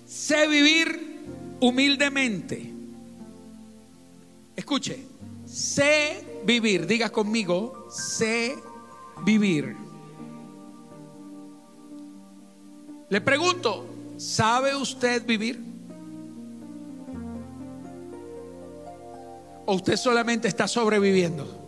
[0.08, 2.72] sé vivir humildemente.
[4.56, 5.06] Escuche,
[5.46, 8.56] sé vivir, diga conmigo, sé
[9.26, 9.76] vivir.
[13.10, 13.86] Le pregunto,
[14.18, 15.60] ¿sabe usted vivir?
[19.66, 21.59] ¿O usted solamente está sobreviviendo?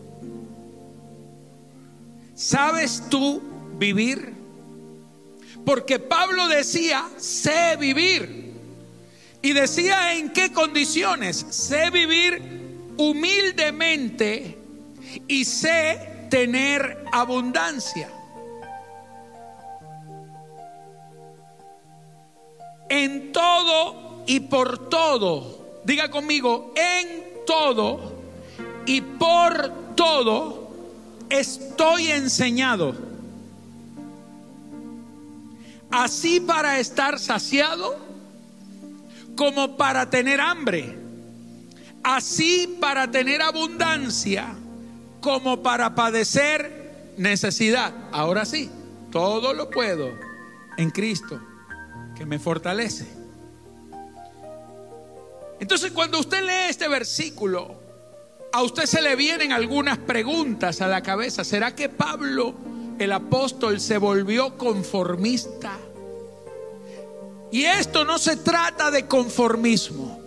[2.42, 3.40] ¿Sabes tú
[3.78, 4.34] vivir?
[5.64, 8.52] Porque Pablo decía, sé vivir.
[9.44, 11.46] Y decía en qué condiciones.
[11.52, 12.42] Sé vivir
[12.98, 14.58] humildemente
[15.28, 18.10] y sé tener abundancia.
[22.90, 25.82] En todo y por todo.
[25.84, 28.14] Diga conmigo, en todo
[28.88, 30.61] y por todo
[31.32, 32.96] estoy enseñado.
[35.90, 37.98] Así para estar saciado
[39.36, 40.98] como para tener hambre.
[42.04, 44.56] Así para tener abundancia
[45.20, 47.94] como para padecer necesidad.
[48.12, 48.70] Ahora sí,
[49.12, 50.12] todo lo puedo
[50.78, 51.40] en Cristo
[52.16, 53.08] que me fortalece.
[55.60, 57.81] Entonces cuando usted lee este versículo,
[58.52, 61.44] a usted se le vienen algunas preguntas a la cabeza.
[61.44, 62.54] ¿Será que Pablo,
[63.00, 65.78] el apóstol, se volvió conformista?
[67.52, 70.20] Y esto no se trata de conformismo.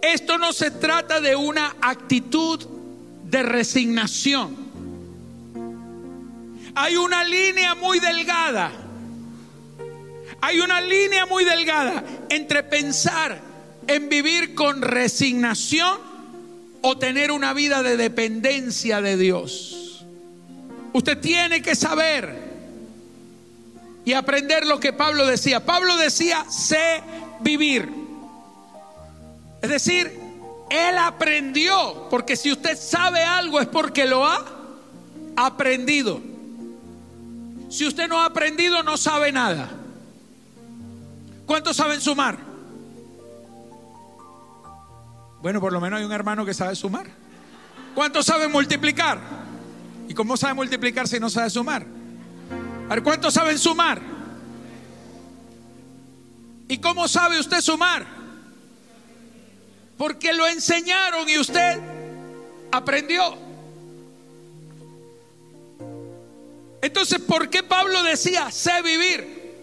[0.00, 2.60] Esto no se trata de una actitud
[3.24, 4.56] de resignación.
[6.74, 8.72] Hay una línea muy delgada.
[10.40, 13.40] Hay una línea muy delgada entre pensar
[13.86, 16.11] en vivir con resignación
[16.82, 20.04] o tener una vida de dependencia de Dios.
[20.92, 22.52] Usted tiene que saber
[24.04, 25.64] y aprender lo que Pablo decía.
[25.64, 27.02] Pablo decía, sé
[27.40, 27.88] vivir.
[29.62, 30.18] Es decir,
[30.70, 34.44] él aprendió, porque si usted sabe algo es porque lo ha
[35.36, 36.20] aprendido.
[37.70, 39.70] Si usted no ha aprendido, no sabe nada.
[41.46, 42.51] ¿Cuántos saben sumar?
[45.42, 47.06] Bueno, por lo menos hay un hermano que sabe sumar.
[47.96, 49.20] ¿Cuántos saben multiplicar?
[50.08, 51.84] ¿Y cómo sabe multiplicar si no sabe sumar?
[52.88, 54.00] A ver, ¿cuántos saben sumar?
[56.68, 58.06] ¿Y cómo sabe usted sumar?
[59.98, 61.80] Porque lo enseñaron y usted
[62.70, 63.36] aprendió.
[66.80, 69.54] Entonces, ¿por qué Pablo decía, sé vivir?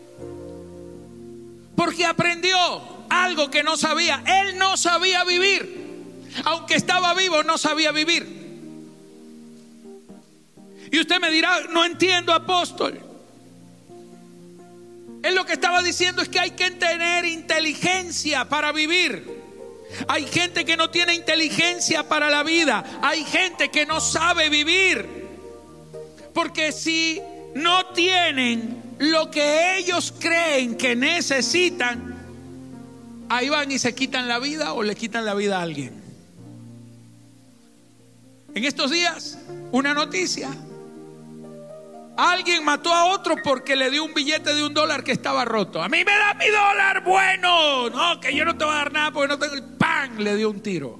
[1.75, 4.23] Porque aprendió algo que no sabía.
[4.25, 5.79] Él no sabía vivir.
[6.45, 8.39] Aunque estaba vivo, no sabía vivir.
[10.91, 12.99] Y usted me dirá, no entiendo, apóstol.
[15.21, 19.39] Él lo que estaba diciendo es que hay que tener inteligencia para vivir.
[20.07, 22.83] Hay gente que no tiene inteligencia para la vida.
[23.01, 25.27] Hay gente que no sabe vivir.
[26.33, 27.21] Porque si
[27.55, 32.18] no tienen lo que ellos creen que necesitan,
[33.29, 35.93] ahí van y se quitan la vida o le quitan la vida a alguien.
[38.55, 39.37] En estos días,
[39.71, 40.49] una noticia
[42.19, 45.81] Alguien mató a otro porque le dio un billete de un dólar que estaba roto.
[45.81, 47.89] A mí me da mi dólar bueno.
[47.89, 49.55] No, que yo no te voy a dar nada porque no tengo.
[49.77, 50.17] ¡Pam!
[50.17, 50.99] Le dio un tiro.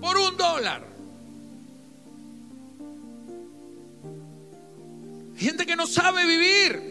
[0.00, 0.86] Por un dólar.
[5.36, 6.89] Gente que no sabe vivir.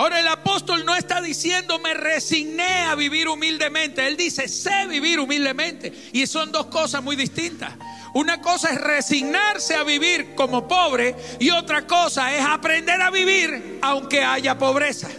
[0.00, 4.06] Ahora el apóstol no está diciendo me resigné a vivir humildemente.
[4.06, 5.92] Él dice sé vivir humildemente.
[6.14, 7.74] Y son dos cosas muy distintas.
[8.14, 13.78] Una cosa es resignarse a vivir como pobre y otra cosa es aprender a vivir
[13.82, 15.10] aunque haya pobreza.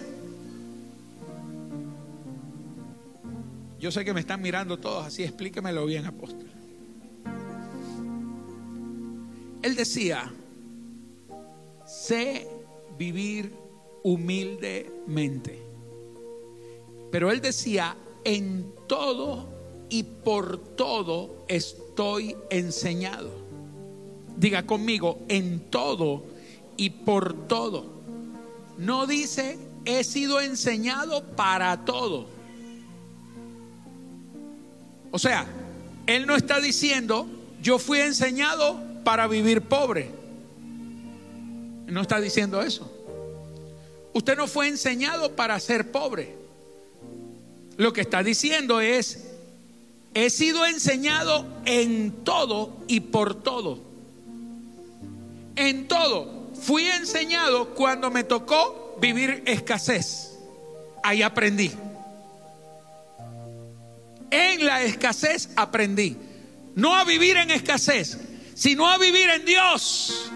[3.80, 6.50] Yo sé que me están mirando todos así, explíquemelo bien, apóstol.
[9.62, 10.34] Él decía,
[11.86, 12.48] sé
[12.98, 13.61] vivir
[14.04, 15.62] humildemente.
[17.12, 19.48] Pero él decía, en todo
[19.90, 23.30] y por todo estoy enseñado.
[24.38, 26.24] Diga conmigo, en todo
[26.78, 27.86] y por todo.
[28.78, 32.28] No dice, he sido enseñado para todo.
[35.12, 35.46] O sea,
[36.08, 37.28] él no está diciendo,
[37.62, 40.10] yo fui enseñado para vivir pobre.
[41.88, 42.90] No está diciendo eso.
[44.14, 46.36] Usted no fue enseñado para ser pobre.
[47.78, 49.32] Lo que está diciendo es,
[50.14, 53.80] He sido enseñado en todo y por todo.
[55.56, 56.50] En todo.
[56.62, 60.38] Fui enseñado cuando me tocó vivir escasez.
[61.02, 61.72] Ahí aprendí.
[64.30, 66.18] En la escasez aprendí.
[66.76, 68.18] No a vivir en escasez,
[68.54, 70.30] sino a vivir en Dios.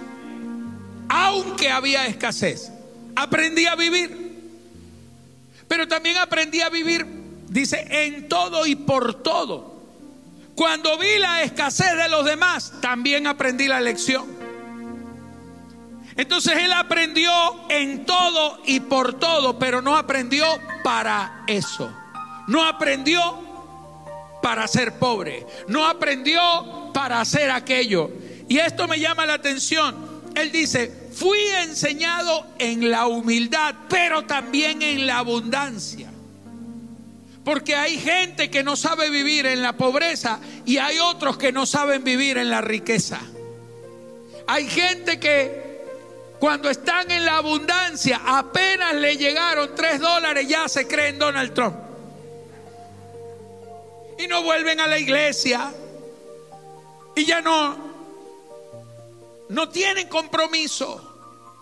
[1.09, 2.71] Aunque había escasez.
[3.15, 4.25] Aprendí a vivir.
[5.67, 7.15] Pero también aprendí a vivir
[7.55, 9.75] Dice, en todo y por todo.
[10.55, 14.25] Cuando vi la escasez de los demás, también aprendí la lección.
[16.17, 17.31] Entonces él aprendió
[17.69, 20.45] en todo y por todo, pero no aprendió
[20.83, 21.89] para eso.
[22.47, 23.21] No aprendió
[24.41, 25.47] para ser pobre.
[25.69, 28.11] No aprendió para hacer aquello.
[28.49, 30.23] Y esto me llama la atención.
[30.35, 36.11] Él dice, fui enseñado en la humildad, pero también en la abundancia.
[37.45, 41.65] Porque hay gente que no sabe vivir en la pobreza y hay otros que no
[41.65, 43.21] saben vivir en la riqueza.
[44.47, 45.65] Hay gente que
[46.39, 51.75] cuando están en la abundancia apenas le llegaron tres dólares ya se creen Donald Trump.
[54.17, 55.71] Y no vuelven a la iglesia.
[57.15, 57.77] Y ya no,
[59.49, 61.04] no tienen compromiso.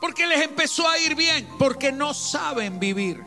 [0.04, 1.48] Porque les empezó a ir bien.
[1.58, 3.24] Porque no saben vivir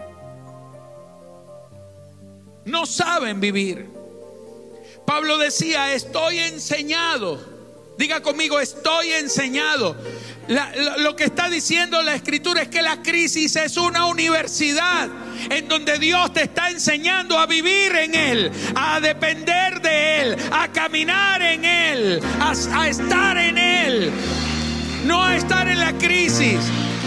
[2.66, 3.89] no saben vivir.
[5.07, 7.39] Pablo decía, estoy enseñado
[7.97, 9.97] Diga conmigo, estoy enseñado.
[10.99, 15.09] lo que está diciendo la escritura es que la crisis es una universidad
[15.51, 20.68] en donde Dios te está enseñando a vivir en Él, a depender de Él, a
[20.68, 24.12] caminar en Él, a, a estar en Él,
[25.07, 26.59] no estar en la crisis.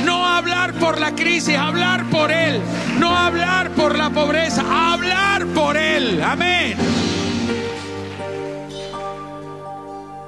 [0.05, 2.61] No hablar por la crisis, hablar por Él.
[2.97, 6.21] No hablar por la pobreza, hablar por Él.
[6.23, 6.77] Amén.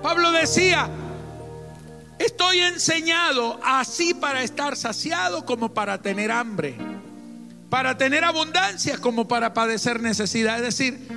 [0.03, 0.89] Pablo decía,
[2.19, 6.76] estoy enseñado así para estar saciado como para tener hambre,
[7.69, 10.57] para tener abundancia como para padecer necesidad.
[10.57, 11.07] Es decir,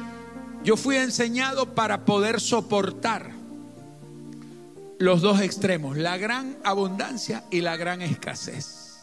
[0.63, 3.44] yo fui enseñado para poder soportar
[5.05, 9.03] los dos extremos, la gran abundancia y la gran escasez.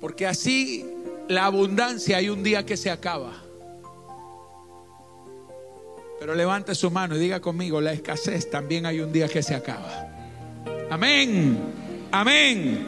[0.00, 0.86] Porque así
[1.28, 3.32] la abundancia hay un día que se acaba.
[6.18, 9.54] Pero levante su mano y diga conmigo, la escasez también hay un día que se
[9.54, 10.08] acaba.
[10.90, 11.58] Amén,
[12.10, 12.86] amén.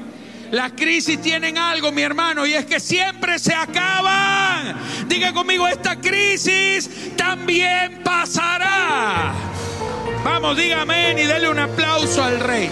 [0.53, 4.77] Las crisis tienen algo, mi hermano, y es que siempre se acaban.
[5.07, 9.56] Diga conmigo, esta crisis también pasará.
[10.25, 12.71] Vamos, diga amén y dele un aplauso al rey.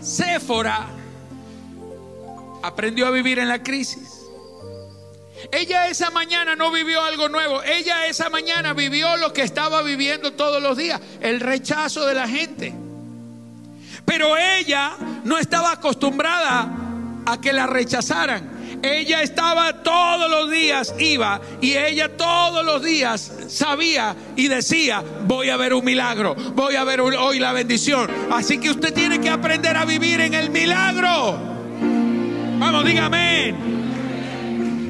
[0.00, 0.88] Séfora
[2.62, 4.20] aprendió a vivir en la crisis.
[5.50, 7.62] Ella esa mañana no vivió algo nuevo.
[7.62, 12.28] Ella esa mañana vivió lo que estaba viviendo todos los días, el rechazo de la
[12.28, 12.74] gente.
[14.04, 14.92] Pero ella
[15.24, 16.70] no estaba acostumbrada
[17.26, 18.50] a que la rechazaran.
[18.82, 25.50] Ella estaba todos los días, iba, y ella todos los días sabía y decía, voy
[25.50, 28.10] a ver un milagro, voy a ver hoy la bendición.
[28.32, 31.38] Así que usted tiene que aprender a vivir en el milagro.
[32.58, 33.54] Vamos, dígame.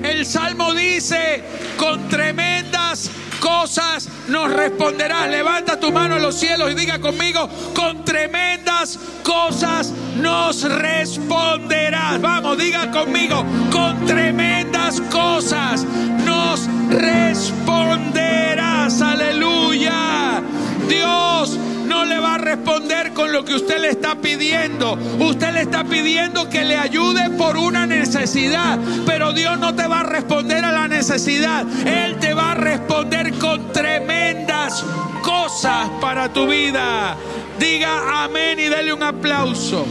[0.03, 1.45] El Salmo dice,
[1.76, 5.30] con tremendas cosas nos responderás.
[5.30, 12.20] Levanta tu mano a los cielos y diga conmigo, con tremendas cosas nos responderás.
[12.20, 15.84] Vamos, diga conmigo, con tremendas cosas
[16.24, 19.00] nos responderás.
[19.00, 20.42] Aleluya.
[20.88, 24.95] Dios no le va a responder con lo que usted le está pidiendo.
[25.20, 30.01] Usted le está pidiendo que le ayude por una necesidad, pero Dios no te va
[30.01, 31.66] a responder a la necesidad.
[31.87, 34.85] Él te va a responder con tremendas
[35.22, 37.16] cosas para tu vida.
[37.59, 39.87] Diga amén y dele un aplauso.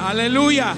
[0.00, 0.74] Aleluya.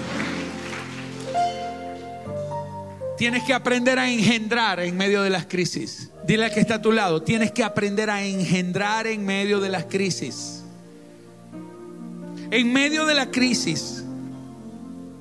[3.16, 6.09] Tienes que aprender a engendrar en medio de las crisis.
[6.26, 9.68] Dile al que está a tu lado, tienes que aprender a engendrar en medio de
[9.68, 10.62] las crisis.
[12.50, 14.04] En medio de la crisis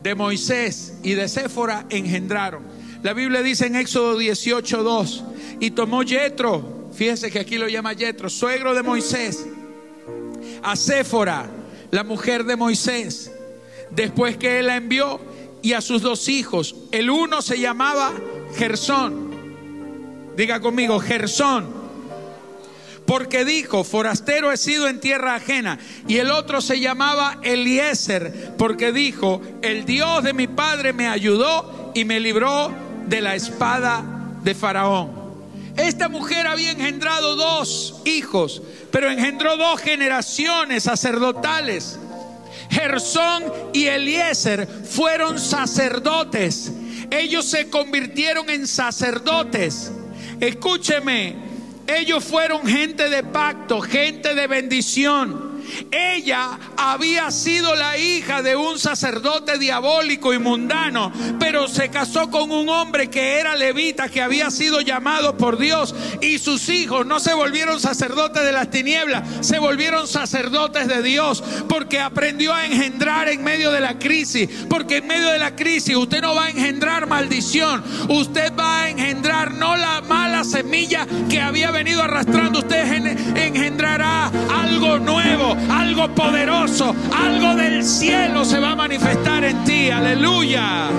[0.04, 2.64] de Moisés y de Séfora engendraron.
[3.02, 5.24] La Biblia dice en Éxodo 18:2,
[5.60, 9.46] y tomó Yetro, fíjese que aquí lo llama Yetro, suegro de Moisés,
[10.64, 11.50] a Séfora,
[11.92, 13.32] la mujer de Moisés,
[13.92, 15.20] después que él la envió,
[15.62, 16.76] y a sus dos hijos.
[16.92, 18.14] El uno se llamaba
[18.56, 19.29] Gersón
[20.40, 21.68] Diga conmigo, Gersón.
[23.06, 25.78] Porque dijo, forastero he sido en tierra ajena.
[26.08, 31.92] Y el otro se llamaba Eliezer, porque dijo, el Dios de mi padre me ayudó
[31.94, 32.72] y me libró
[33.08, 34.02] de la espada
[34.42, 35.12] de Faraón.
[35.76, 38.62] Esta mujer había engendrado dos hijos,
[38.92, 42.00] pero engendró dos generaciones sacerdotales.
[42.70, 46.72] Gersón y Eliezer fueron sacerdotes.
[47.12, 49.92] Ellos se convirtieron en sacerdotes.
[50.40, 51.36] Escúcheme,
[51.88, 55.49] ellos fueron gente de pacto, gente de bendición.
[55.92, 62.52] Ella había sido la hija de un sacerdote diabólico y mundano, pero se casó con
[62.52, 67.20] un hombre que era levita, que había sido llamado por Dios, y sus hijos no
[67.20, 73.30] se volvieron sacerdotes de las tinieblas, se volvieron sacerdotes de Dios, porque aprendió a engendrar
[73.30, 76.50] en medio de la crisis, porque en medio de la crisis usted no va a
[76.50, 82.80] engendrar maldición, usted va a engendrar no la mala semilla que había venido arrastrando, usted
[83.36, 89.90] engendrará algo nuevo, algo poderoso, algo del cielo se va a manifestar en ti.
[89.90, 90.90] Aleluya.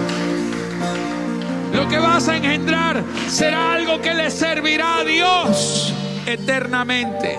[1.73, 5.95] Lo que vas a engendrar será algo que le servirá a Dios
[6.27, 7.39] eternamente.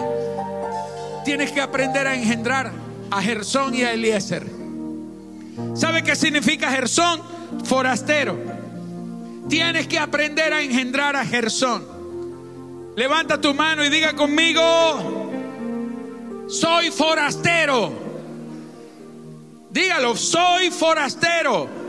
[1.26, 2.72] Tienes que aprender a engendrar
[3.10, 4.46] a Gersón y a Eliezer.
[5.76, 7.22] ¿Sabe qué significa Gersón?
[7.66, 8.38] Forastero.
[9.50, 11.84] Tienes que aprender a engendrar a Gersón.
[12.96, 15.21] Levanta tu mano y diga conmigo,
[16.52, 17.92] soy forastero.
[19.70, 21.81] Dígalo, soy forastero.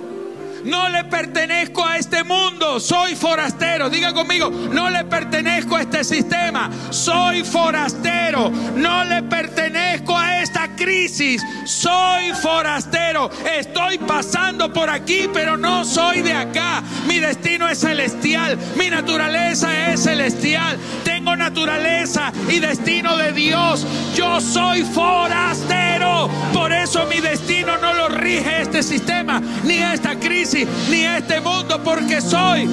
[0.64, 3.90] No le pertenezco a este mundo, soy forastero.
[3.90, 8.50] Diga conmigo, no le pertenezco a este sistema, soy forastero.
[8.76, 13.30] No le pertenezco a esta crisis, soy forastero.
[13.58, 16.82] Estoy pasando por aquí, pero no soy de acá.
[17.06, 20.78] Mi destino es celestial, mi naturaleza es celestial.
[21.04, 23.86] Tengo naturaleza y destino de Dios.
[24.14, 26.30] Yo soy forastero.
[26.52, 31.80] Por eso mi destino no lo rige este sistema, ni esta crisis, ni este mundo,
[31.84, 32.68] porque soy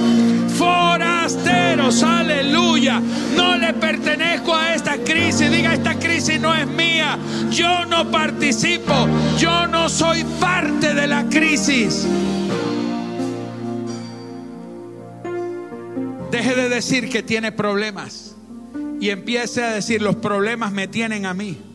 [0.57, 1.89] forastero.
[2.03, 2.99] Aleluya.
[3.35, 5.51] No le pertenezco a esta crisis.
[5.51, 7.17] Diga, esta crisis no es mía.
[7.51, 8.93] Yo no participo.
[9.37, 12.07] Yo no soy parte de la crisis.
[16.31, 18.35] Deje de decir que tiene problemas
[18.99, 21.68] y empiece a decir los problemas me tienen a mí.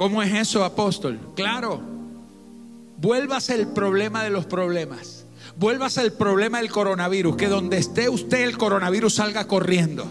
[0.00, 1.20] ¿Cómo es eso, apóstol?
[1.36, 1.78] Claro.
[2.96, 5.26] Vuélvase el problema de los problemas.
[5.56, 7.36] Vuélvase el problema del coronavirus.
[7.36, 10.10] Que donde esté usted el coronavirus salga corriendo.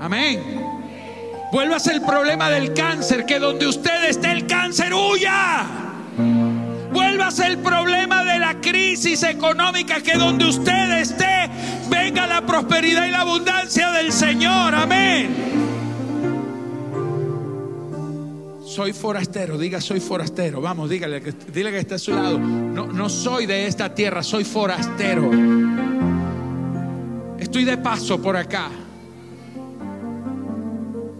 [0.00, 0.40] Amén.
[1.52, 3.26] Vuélvase el problema del cáncer.
[3.26, 5.66] Que donde usted esté el cáncer huya.
[6.94, 10.00] Vuélvase el problema de la crisis económica.
[10.00, 11.50] Que donde usted esté
[11.90, 14.74] venga la prosperidad y la abundancia del Señor.
[14.74, 15.71] Amén.
[18.72, 20.62] Soy forastero, diga soy forastero.
[20.62, 22.38] Vamos, dígale, dile que está a su lado.
[22.38, 25.30] No, no soy de esta tierra, soy forastero.
[27.38, 28.70] Estoy de paso por acá.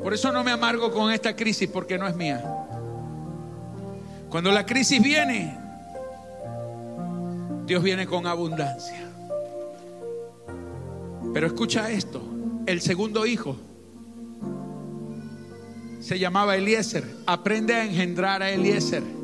[0.03, 2.43] Por eso no me amargo con esta crisis porque no es mía.
[4.31, 5.55] Cuando la crisis viene,
[7.67, 9.11] Dios viene con abundancia.
[11.35, 12.23] Pero escucha esto,
[12.65, 13.59] el segundo hijo
[16.03, 17.05] se llamaba Eliezer.
[17.27, 19.22] Aprende a engendrar a Eliezer.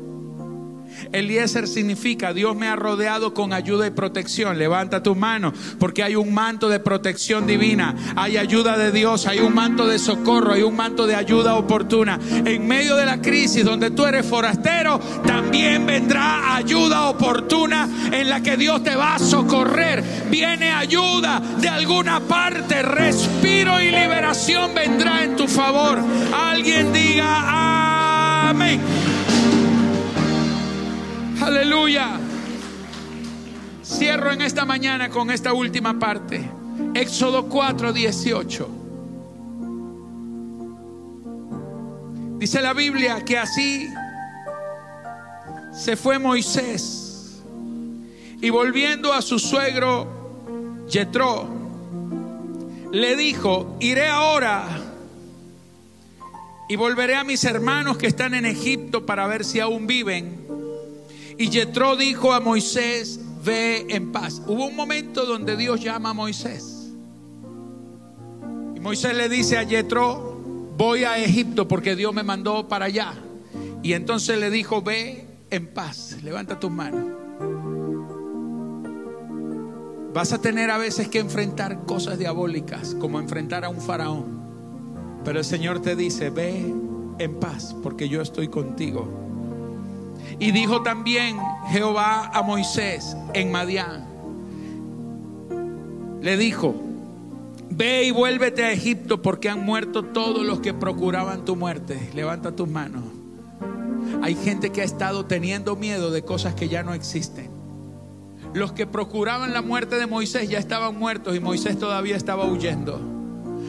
[1.11, 4.57] Eliezer significa Dios me ha rodeado con ayuda y protección.
[4.57, 7.95] Levanta tu mano porque hay un manto de protección divina.
[8.15, 12.19] Hay ayuda de Dios, hay un manto de socorro, hay un manto de ayuda oportuna.
[12.45, 18.41] En medio de la crisis donde tú eres forastero, también vendrá ayuda oportuna en la
[18.41, 20.03] que Dios te va a socorrer.
[20.29, 25.99] Viene ayuda de alguna parte, respiro y liberación vendrá en tu favor.
[26.33, 28.79] Alguien diga amén.
[31.49, 32.19] Aleluya.
[33.83, 36.47] Cierro en esta mañana con esta última parte.
[36.93, 38.69] Éxodo 4, 18.
[42.37, 43.87] Dice la Biblia que así
[45.73, 47.41] se fue Moisés
[48.39, 51.49] y volviendo a su suegro Jetro
[52.91, 54.67] le dijo, iré ahora
[56.67, 60.48] y volveré a mis hermanos que están en Egipto para ver si aún viven
[61.39, 64.41] y Yetro dijo a Moisés, ve en paz.
[64.45, 66.91] Hubo un momento donde Dios llama a Moisés.
[68.75, 70.37] Y Moisés le dice a Yetro,
[70.75, 73.13] voy a Egipto porque Dios me mandó para allá.
[73.81, 77.05] Y entonces le dijo, ve en paz, levanta tus manos.
[80.13, 85.21] Vas a tener a veces que enfrentar cosas diabólicas, como enfrentar a un faraón.
[85.23, 86.75] Pero el Señor te dice, ve
[87.17, 89.28] en paz, porque yo estoy contigo.
[90.39, 91.37] Y dijo también
[91.69, 94.05] Jehová a Moisés en Madián.
[96.21, 96.75] Le dijo,
[97.69, 102.09] ve y vuélvete a Egipto porque han muerto todos los que procuraban tu muerte.
[102.13, 103.03] Levanta tus manos.
[104.21, 107.49] Hay gente que ha estado teniendo miedo de cosas que ya no existen.
[108.53, 112.99] Los que procuraban la muerte de Moisés ya estaban muertos y Moisés todavía estaba huyendo.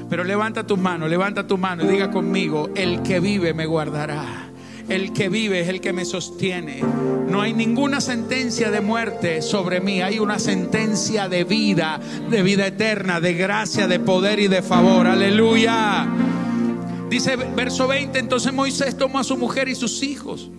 [0.08, 4.49] Pero levanta tus manos, levanta tu mano y diga conmigo, el que vive me guardará.
[4.90, 6.82] El que vive es el que me sostiene.
[7.28, 10.02] No hay ninguna sentencia de muerte sobre mí.
[10.02, 15.06] Hay una sentencia de vida, de vida eterna, de gracia, de poder y de favor.
[15.06, 16.08] Aleluya.
[17.08, 20.50] Dice verso 20, entonces Moisés tomó a su mujer y sus hijos,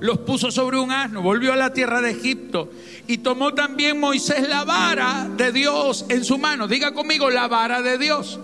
[0.00, 2.70] los puso sobre un asno, volvió a la tierra de Egipto
[3.06, 6.68] y tomó también Moisés la vara de Dios en su mano.
[6.68, 8.38] Diga conmigo, la vara de Dios.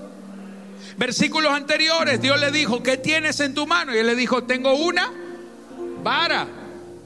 [0.97, 3.94] Versículos anteriores, Dios le dijo, ¿qué tienes en tu mano?
[3.94, 5.12] Y él le dijo, tengo una
[6.03, 6.47] vara.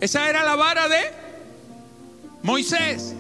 [0.01, 1.01] Esa era la vara de
[2.43, 3.15] Moisés.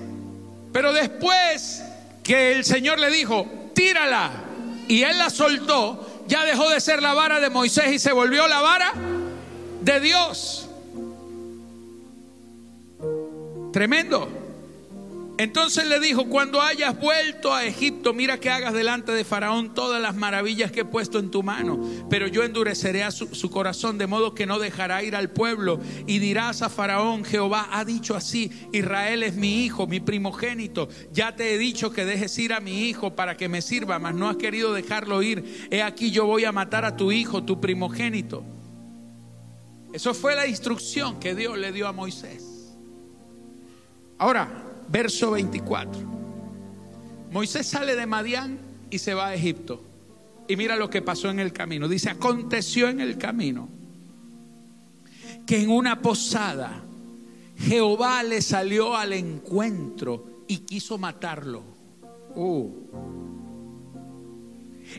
[0.72, 1.82] Pero después
[2.22, 4.30] que el Señor le dijo, tírala,
[4.86, 8.46] y él la soltó, ya dejó de ser la vara de Moisés y se volvió
[8.46, 8.92] la vara
[9.80, 10.68] de Dios.
[13.72, 14.39] Tremendo.
[15.40, 19.98] Entonces le dijo, cuando hayas vuelto a Egipto, mira que hagas delante de Faraón todas
[19.98, 21.80] las maravillas que he puesto en tu mano,
[22.10, 26.18] pero yo endureceré su, su, corazón de modo que no dejará ir al pueblo y
[26.18, 31.54] dirás a Faraón, Jehová ha dicho así, Israel es mi hijo, mi primogénito, ya te
[31.54, 34.36] he dicho que dejes ir a mi hijo para que me sirva, mas no has
[34.36, 38.44] querido dejarlo ir, he aquí yo voy a matar a tu hijo, tu primogénito.
[39.94, 42.76] Eso fue la instrucción que Dios le dio a Moisés.
[44.18, 46.10] Ahora, verso 24.
[47.30, 48.58] Moisés sale de Madián
[48.90, 49.82] y se va a Egipto.
[50.48, 51.86] Y mira lo que pasó en el camino.
[51.88, 53.68] Dice, aconteció en el camino
[55.46, 56.82] que en una posada
[57.56, 61.62] Jehová le salió al encuentro y quiso matarlo.
[62.34, 62.68] Uh.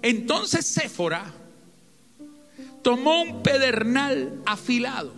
[0.02, 1.34] Entonces Séfora
[2.82, 5.12] tomó un pedernal afilado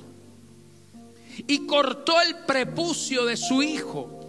[1.47, 4.22] y cortó el prepucio de su hijo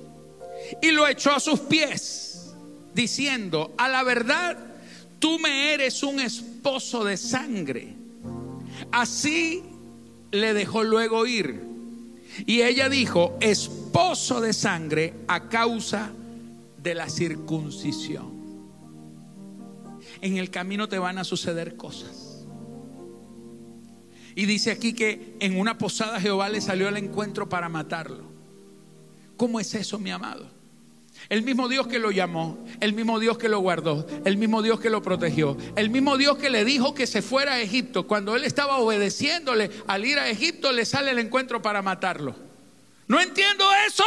[0.82, 2.54] y lo echó a sus pies,
[2.94, 4.58] diciendo, a la verdad,
[5.18, 7.94] tú me eres un esposo de sangre.
[8.90, 9.62] Así
[10.30, 11.62] le dejó luego ir.
[12.46, 16.10] Y ella dijo, esposo de sangre a causa
[16.82, 18.34] de la circuncisión.
[20.20, 22.44] En el camino te van a suceder cosas.
[24.34, 28.24] Y dice aquí que en una posada Jehová le salió al encuentro para matarlo.
[29.36, 30.53] ¿Cómo es eso, mi amado?
[31.28, 34.78] El mismo Dios que lo llamó, el mismo Dios que lo guardó, el mismo Dios
[34.78, 38.06] que lo protegió, el mismo Dios que le dijo que se fuera a Egipto.
[38.06, 42.36] Cuando él estaba obedeciéndole al ir a Egipto, le sale el encuentro para matarlo.
[43.08, 44.04] No entiendo eso.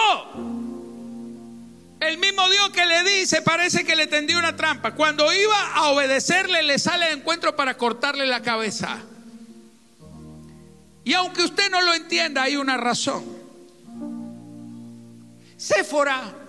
[1.99, 4.93] El mismo Dios que le dice, parece que le tendió una trampa.
[4.93, 8.99] Cuando iba a obedecerle, le sale el encuentro para cortarle la cabeza.
[11.03, 13.25] Y aunque usted no lo entienda, hay una razón.
[15.55, 16.46] Séfora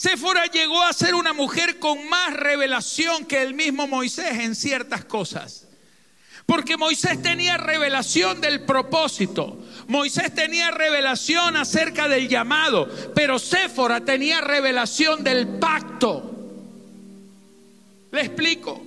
[0.00, 5.04] Séfora llegó a ser una mujer con más revelación que el mismo Moisés en ciertas
[5.04, 5.68] cosas.
[6.46, 9.62] Porque Moisés tenía revelación del propósito.
[9.88, 12.88] Moisés tenía revelación acerca del llamado.
[13.14, 16.34] Pero Séfora tenía revelación del pacto.
[18.10, 18.82] Le explico.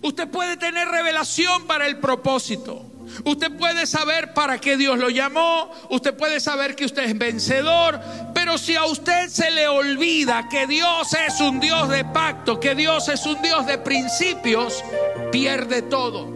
[0.00, 2.86] Usted puede tener revelación para el propósito.
[3.24, 8.00] Usted puede saber para qué Dios lo llamó, usted puede saber que usted es vencedor,
[8.34, 12.74] pero si a usted se le olvida que Dios es un Dios de pacto, que
[12.74, 14.82] Dios es un Dios de principios,
[15.30, 16.26] pierde todo.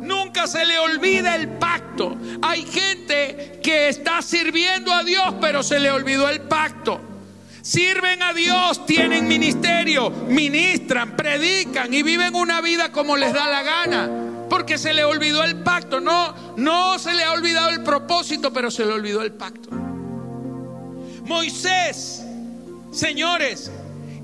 [0.00, 2.16] Nunca se le olvida el pacto.
[2.42, 7.00] Hay gente que está sirviendo a Dios, pero se le olvidó el pacto.
[7.62, 13.62] Sirven a Dios, tienen ministerio, ministran, predican y viven una vida como les da la
[13.62, 16.00] gana porque se le olvidó el pacto.
[16.00, 19.70] No, no se le ha olvidado el propósito, pero se le olvidó el pacto.
[21.24, 22.22] Moisés,
[22.92, 23.70] señores,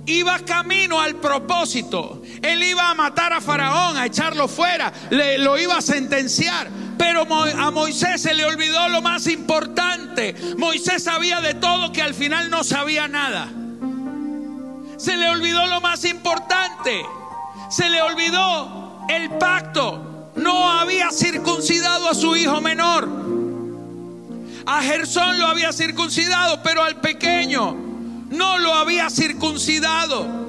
[0.07, 2.23] iba camino al propósito.
[2.43, 6.69] Él iba a matar a Faraón, a echarlo fuera, le, lo iba a sentenciar.
[6.99, 10.35] Pero a Moisés se le olvidó lo más importante.
[10.59, 13.49] Moisés sabía de todo que al final no sabía nada.
[14.99, 17.03] Se le olvidó lo más importante.
[17.71, 20.10] Se le olvidó el pacto
[20.41, 23.09] no había circuncidado a su hijo menor.
[24.67, 27.77] A Gersón lo había circuncidado, pero al pequeño
[28.31, 30.41] no lo había circuncidado.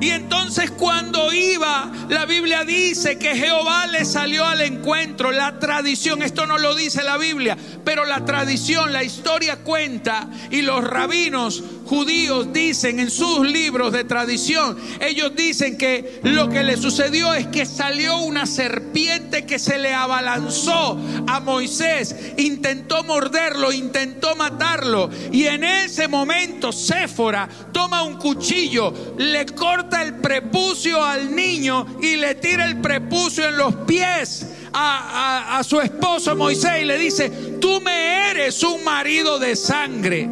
[0.00, 5.30] Y entonces cuando iba, la Biblia dice que Jehová le salió al encuentro.
[5.30, 10.62] La tradición, esto no lo dice la Biblia, pero la tradición, la historia cuenta y
[10.62, 11.62] los rabinos
[11.92, 17.48] judíos dicen en sus libros de tradición, ellos dicen que lo que le sucedió es
[17.48, 25.44] que salió una serpiente que se le abalanzó a Moisés, intentó morderlo, intentó matarlo y
[25.44, 32.36] en ese momento Séfora toma un cuchillo, le corta el prepucio al niño y le
[32.36, 34.46] tira el prepucio en los pies.
[34.72, 37.28] A, a, su esposo Moisés y le dice,
[37.60, 40.30] tú me eres un marido de sangre.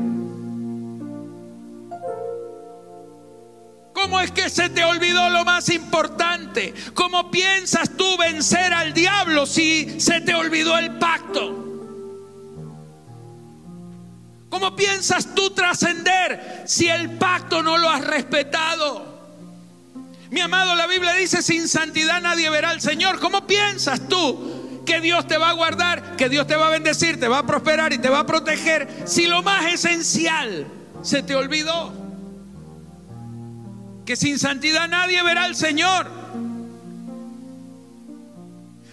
[4.00, 6.72] ¿Cómo es que se te olvidó lo más importante?
[6.94, 11.66] ¿Cómo piensas tú vencer al diablo si se te olvidó el pacto?
[14.48, 19.04] ¿Cómo piensas tú trascender si el pacto no lo has respetado?
[20.30, 23.20] Mi amado, la Biblia dice, sin santidad nadie verá al Señor.
[23.20, 27.20] ¿Cómo piensas tú que Dios te va a guardar, que Dios te va a bendecir,
[27.20, 30.66] te va a prosperar y te va a proteger si lo más esencial
[31.02, 31.99] se te olvidó?
[34.10, 36.04] Que sin santidad nadie verá al Señor.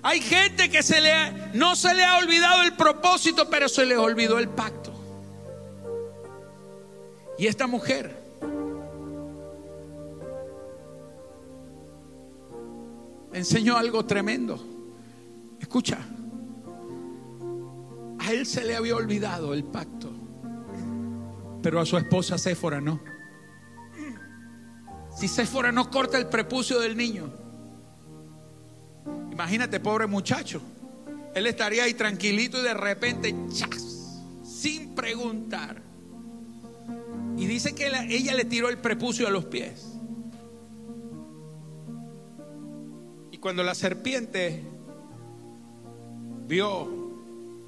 [0.03, 1.11] Hay gente que se le,
[1.55, 4.93] no se le ha olvidado el propósito, pero se le olvidó el pacto.
[7.39, 8.15] Y esta mujer
[13.33, 14.63] enseñó algo tremendo.
[15.59, 15.97] Escucha,
[18.19, 20.11] a él se le había olvidado el pacto,
[21.63, 23.16] pero a su esposa Séfora no.
[25.17, 27.31] Si Séfora no corta el prepucio del niño,
[29.31, 30.61] imagínate, pobre muchacho,
[31.33, 34.21] él estaría ahí tranquilito y de repente, ¡chas!
[34.43, 35.81] sin preguntar.
[37.35, 39.97] Y dice que ella le tiró el prepucio a los pies.
[43.31, 44.63] Y cuando la serpiente
[46.47, 46.89] vio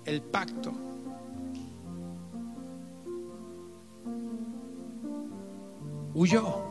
[0.05, 0.71] el pacto,
[6.13, 6.68] huyó.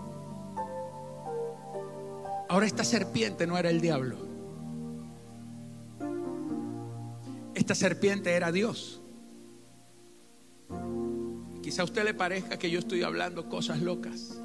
[2.49, 4.17] Ahora esta serpiente no era el diablo.
[7.55, 9.03] Esta serpiente era Dios.
[11.63, 14.41] Quizá a usted le parezca que yo estoy hablando cosas locas.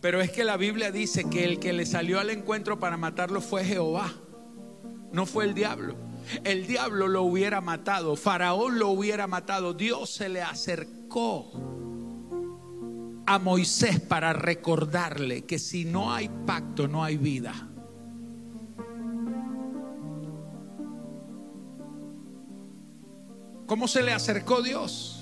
[0.00, 3.40] Pero es que la Biblia dice que el que le salió al encuentro para matarlo
[3.40, 4.12] fue Jehová,
[5.12, 5.96] no fue el diablo.
[6.44, 11.77] El diablo lo hubiera matado, Faraón lo hubiera matado, Dios se le acercó
[13.28, 17.54] a Moisés para recordarle que si no hay pacto no hay vida.
[23.66, 25.18] ¿Cómo se le acercó Dios?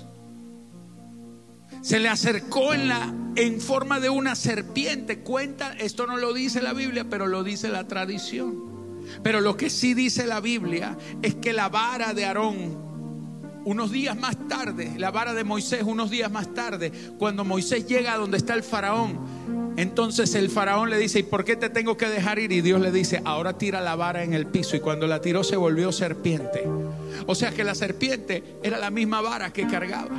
[1.87, 5.21] se le acercó en, la, en forma de una serpiente.
[5.21, 9.05] Cuenta, esto no lo dice la Biblia, pero lo dice la tradición.
[9.23, 12.86] Pero lo que sí dice la Biblia es que la vara de Aarón,
[13.67, 18.15] unos días más tarde, la vara de Moisés, unos días más tarde, cuando Moisés llega
[18.15, 21.97] a donde está el faraón, entonces el faraón le dice, ¿y por qué te tengo
[21.97, 22.53] que dejar ir?
[22.53, 24.77] Y Dios le dice, ahora tira la vara en el piso.
[24.77, 26.65] Y cuando la tiró se volvió serpiente.
[27.27, 30.17] O sea que la serpiente era la misma vara que cargaba.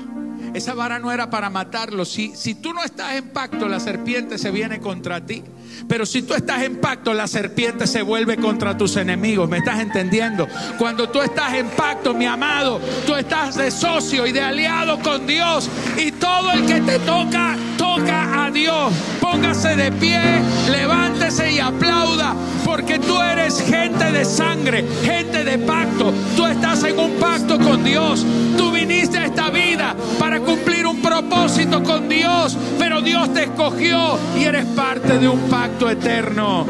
[0.53, 2.05] Esa vara no era para matarlo.
[2.05, 5.43] Si, si tú no estás en pacto, la serpiente se viene contra ti.
[5.88, 9.49] Pero si tú estás en pacto, la serpiente se vuelve contra tus enemigos.
[9.49, 10.47] ¿Me estás entendiendo?
[10.77, 15.27] Cuando tú estás en pacto, mi amado, tú estás de socio y de aliado con
[15.27, 15.69] Dios.
[15.97, 18.93] Y todo el que te toca, toca a Dios.
[19.19, 20.21] Póngase de pie,
[20.69, 22.35] levántese y aplauda.
[22.78, 26.13] Porque tú eres gente de sangre, gente de pacto.
[26.36, 28.23] Tú estás en un pacto con Dios.
[28.55, 32.55] Tú viniste a esta vida para cumplir un propósito con Dios.
[32.78, 36.67] Pero Dios te escogió y eres parte de un pacto eterno.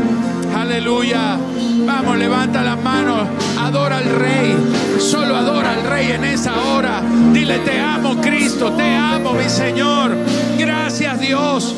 [0.56, 1.38] Aleluya.
[1.86, 3.28] Vamos, levanta las manos.
[3.60, 4.56] Adora al Rey.
[5.00, 7.02] Solo adora al Rey en esa hora.
[7.34, 8.72] Dile, te amo Cristo.
[8.72, 10.16] Te amo mi Señor.
[10.58, 11.76] Gracias Dios.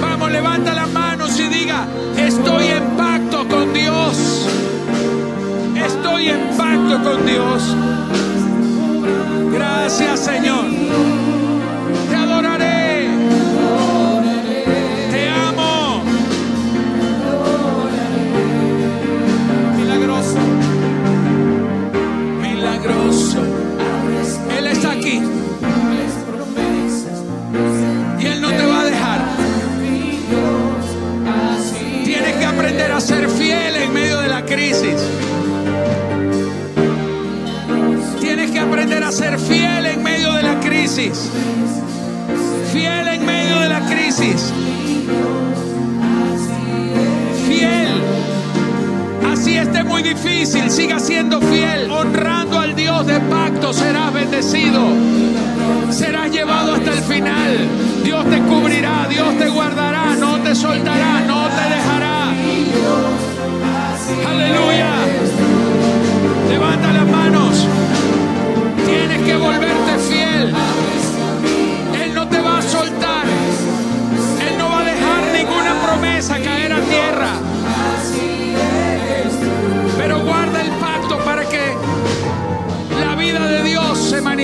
[0.00, 0.97] Vamos, levanta las manos
[2.16, 4.46] estoy en pacto con Dios.
[5.76, 7.76] Estoy en pacto con Dios.
[9.52, 11.27] Gracias Señor.
[42.72, 44.50] Fiel en medio de la crisis.
[47.46, 48.02] Fiel.
[49.30, 51.90] Así esté muy difícil, siga siendo fiel.
[51.90, 54.80] Honrando al Dios de pacto serás bendecido.
[55.90, 57.68] Serás llevado hasta el final.
[58.02, 61.20] Dios te cubrirá, Dios te guardará, no te soltará,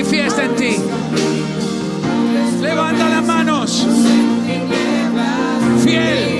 [0.05, 0.77] Manifieste en ti.
[2.61, 3.87] Levanta las manos.
[5.83, 6.34] Fiel.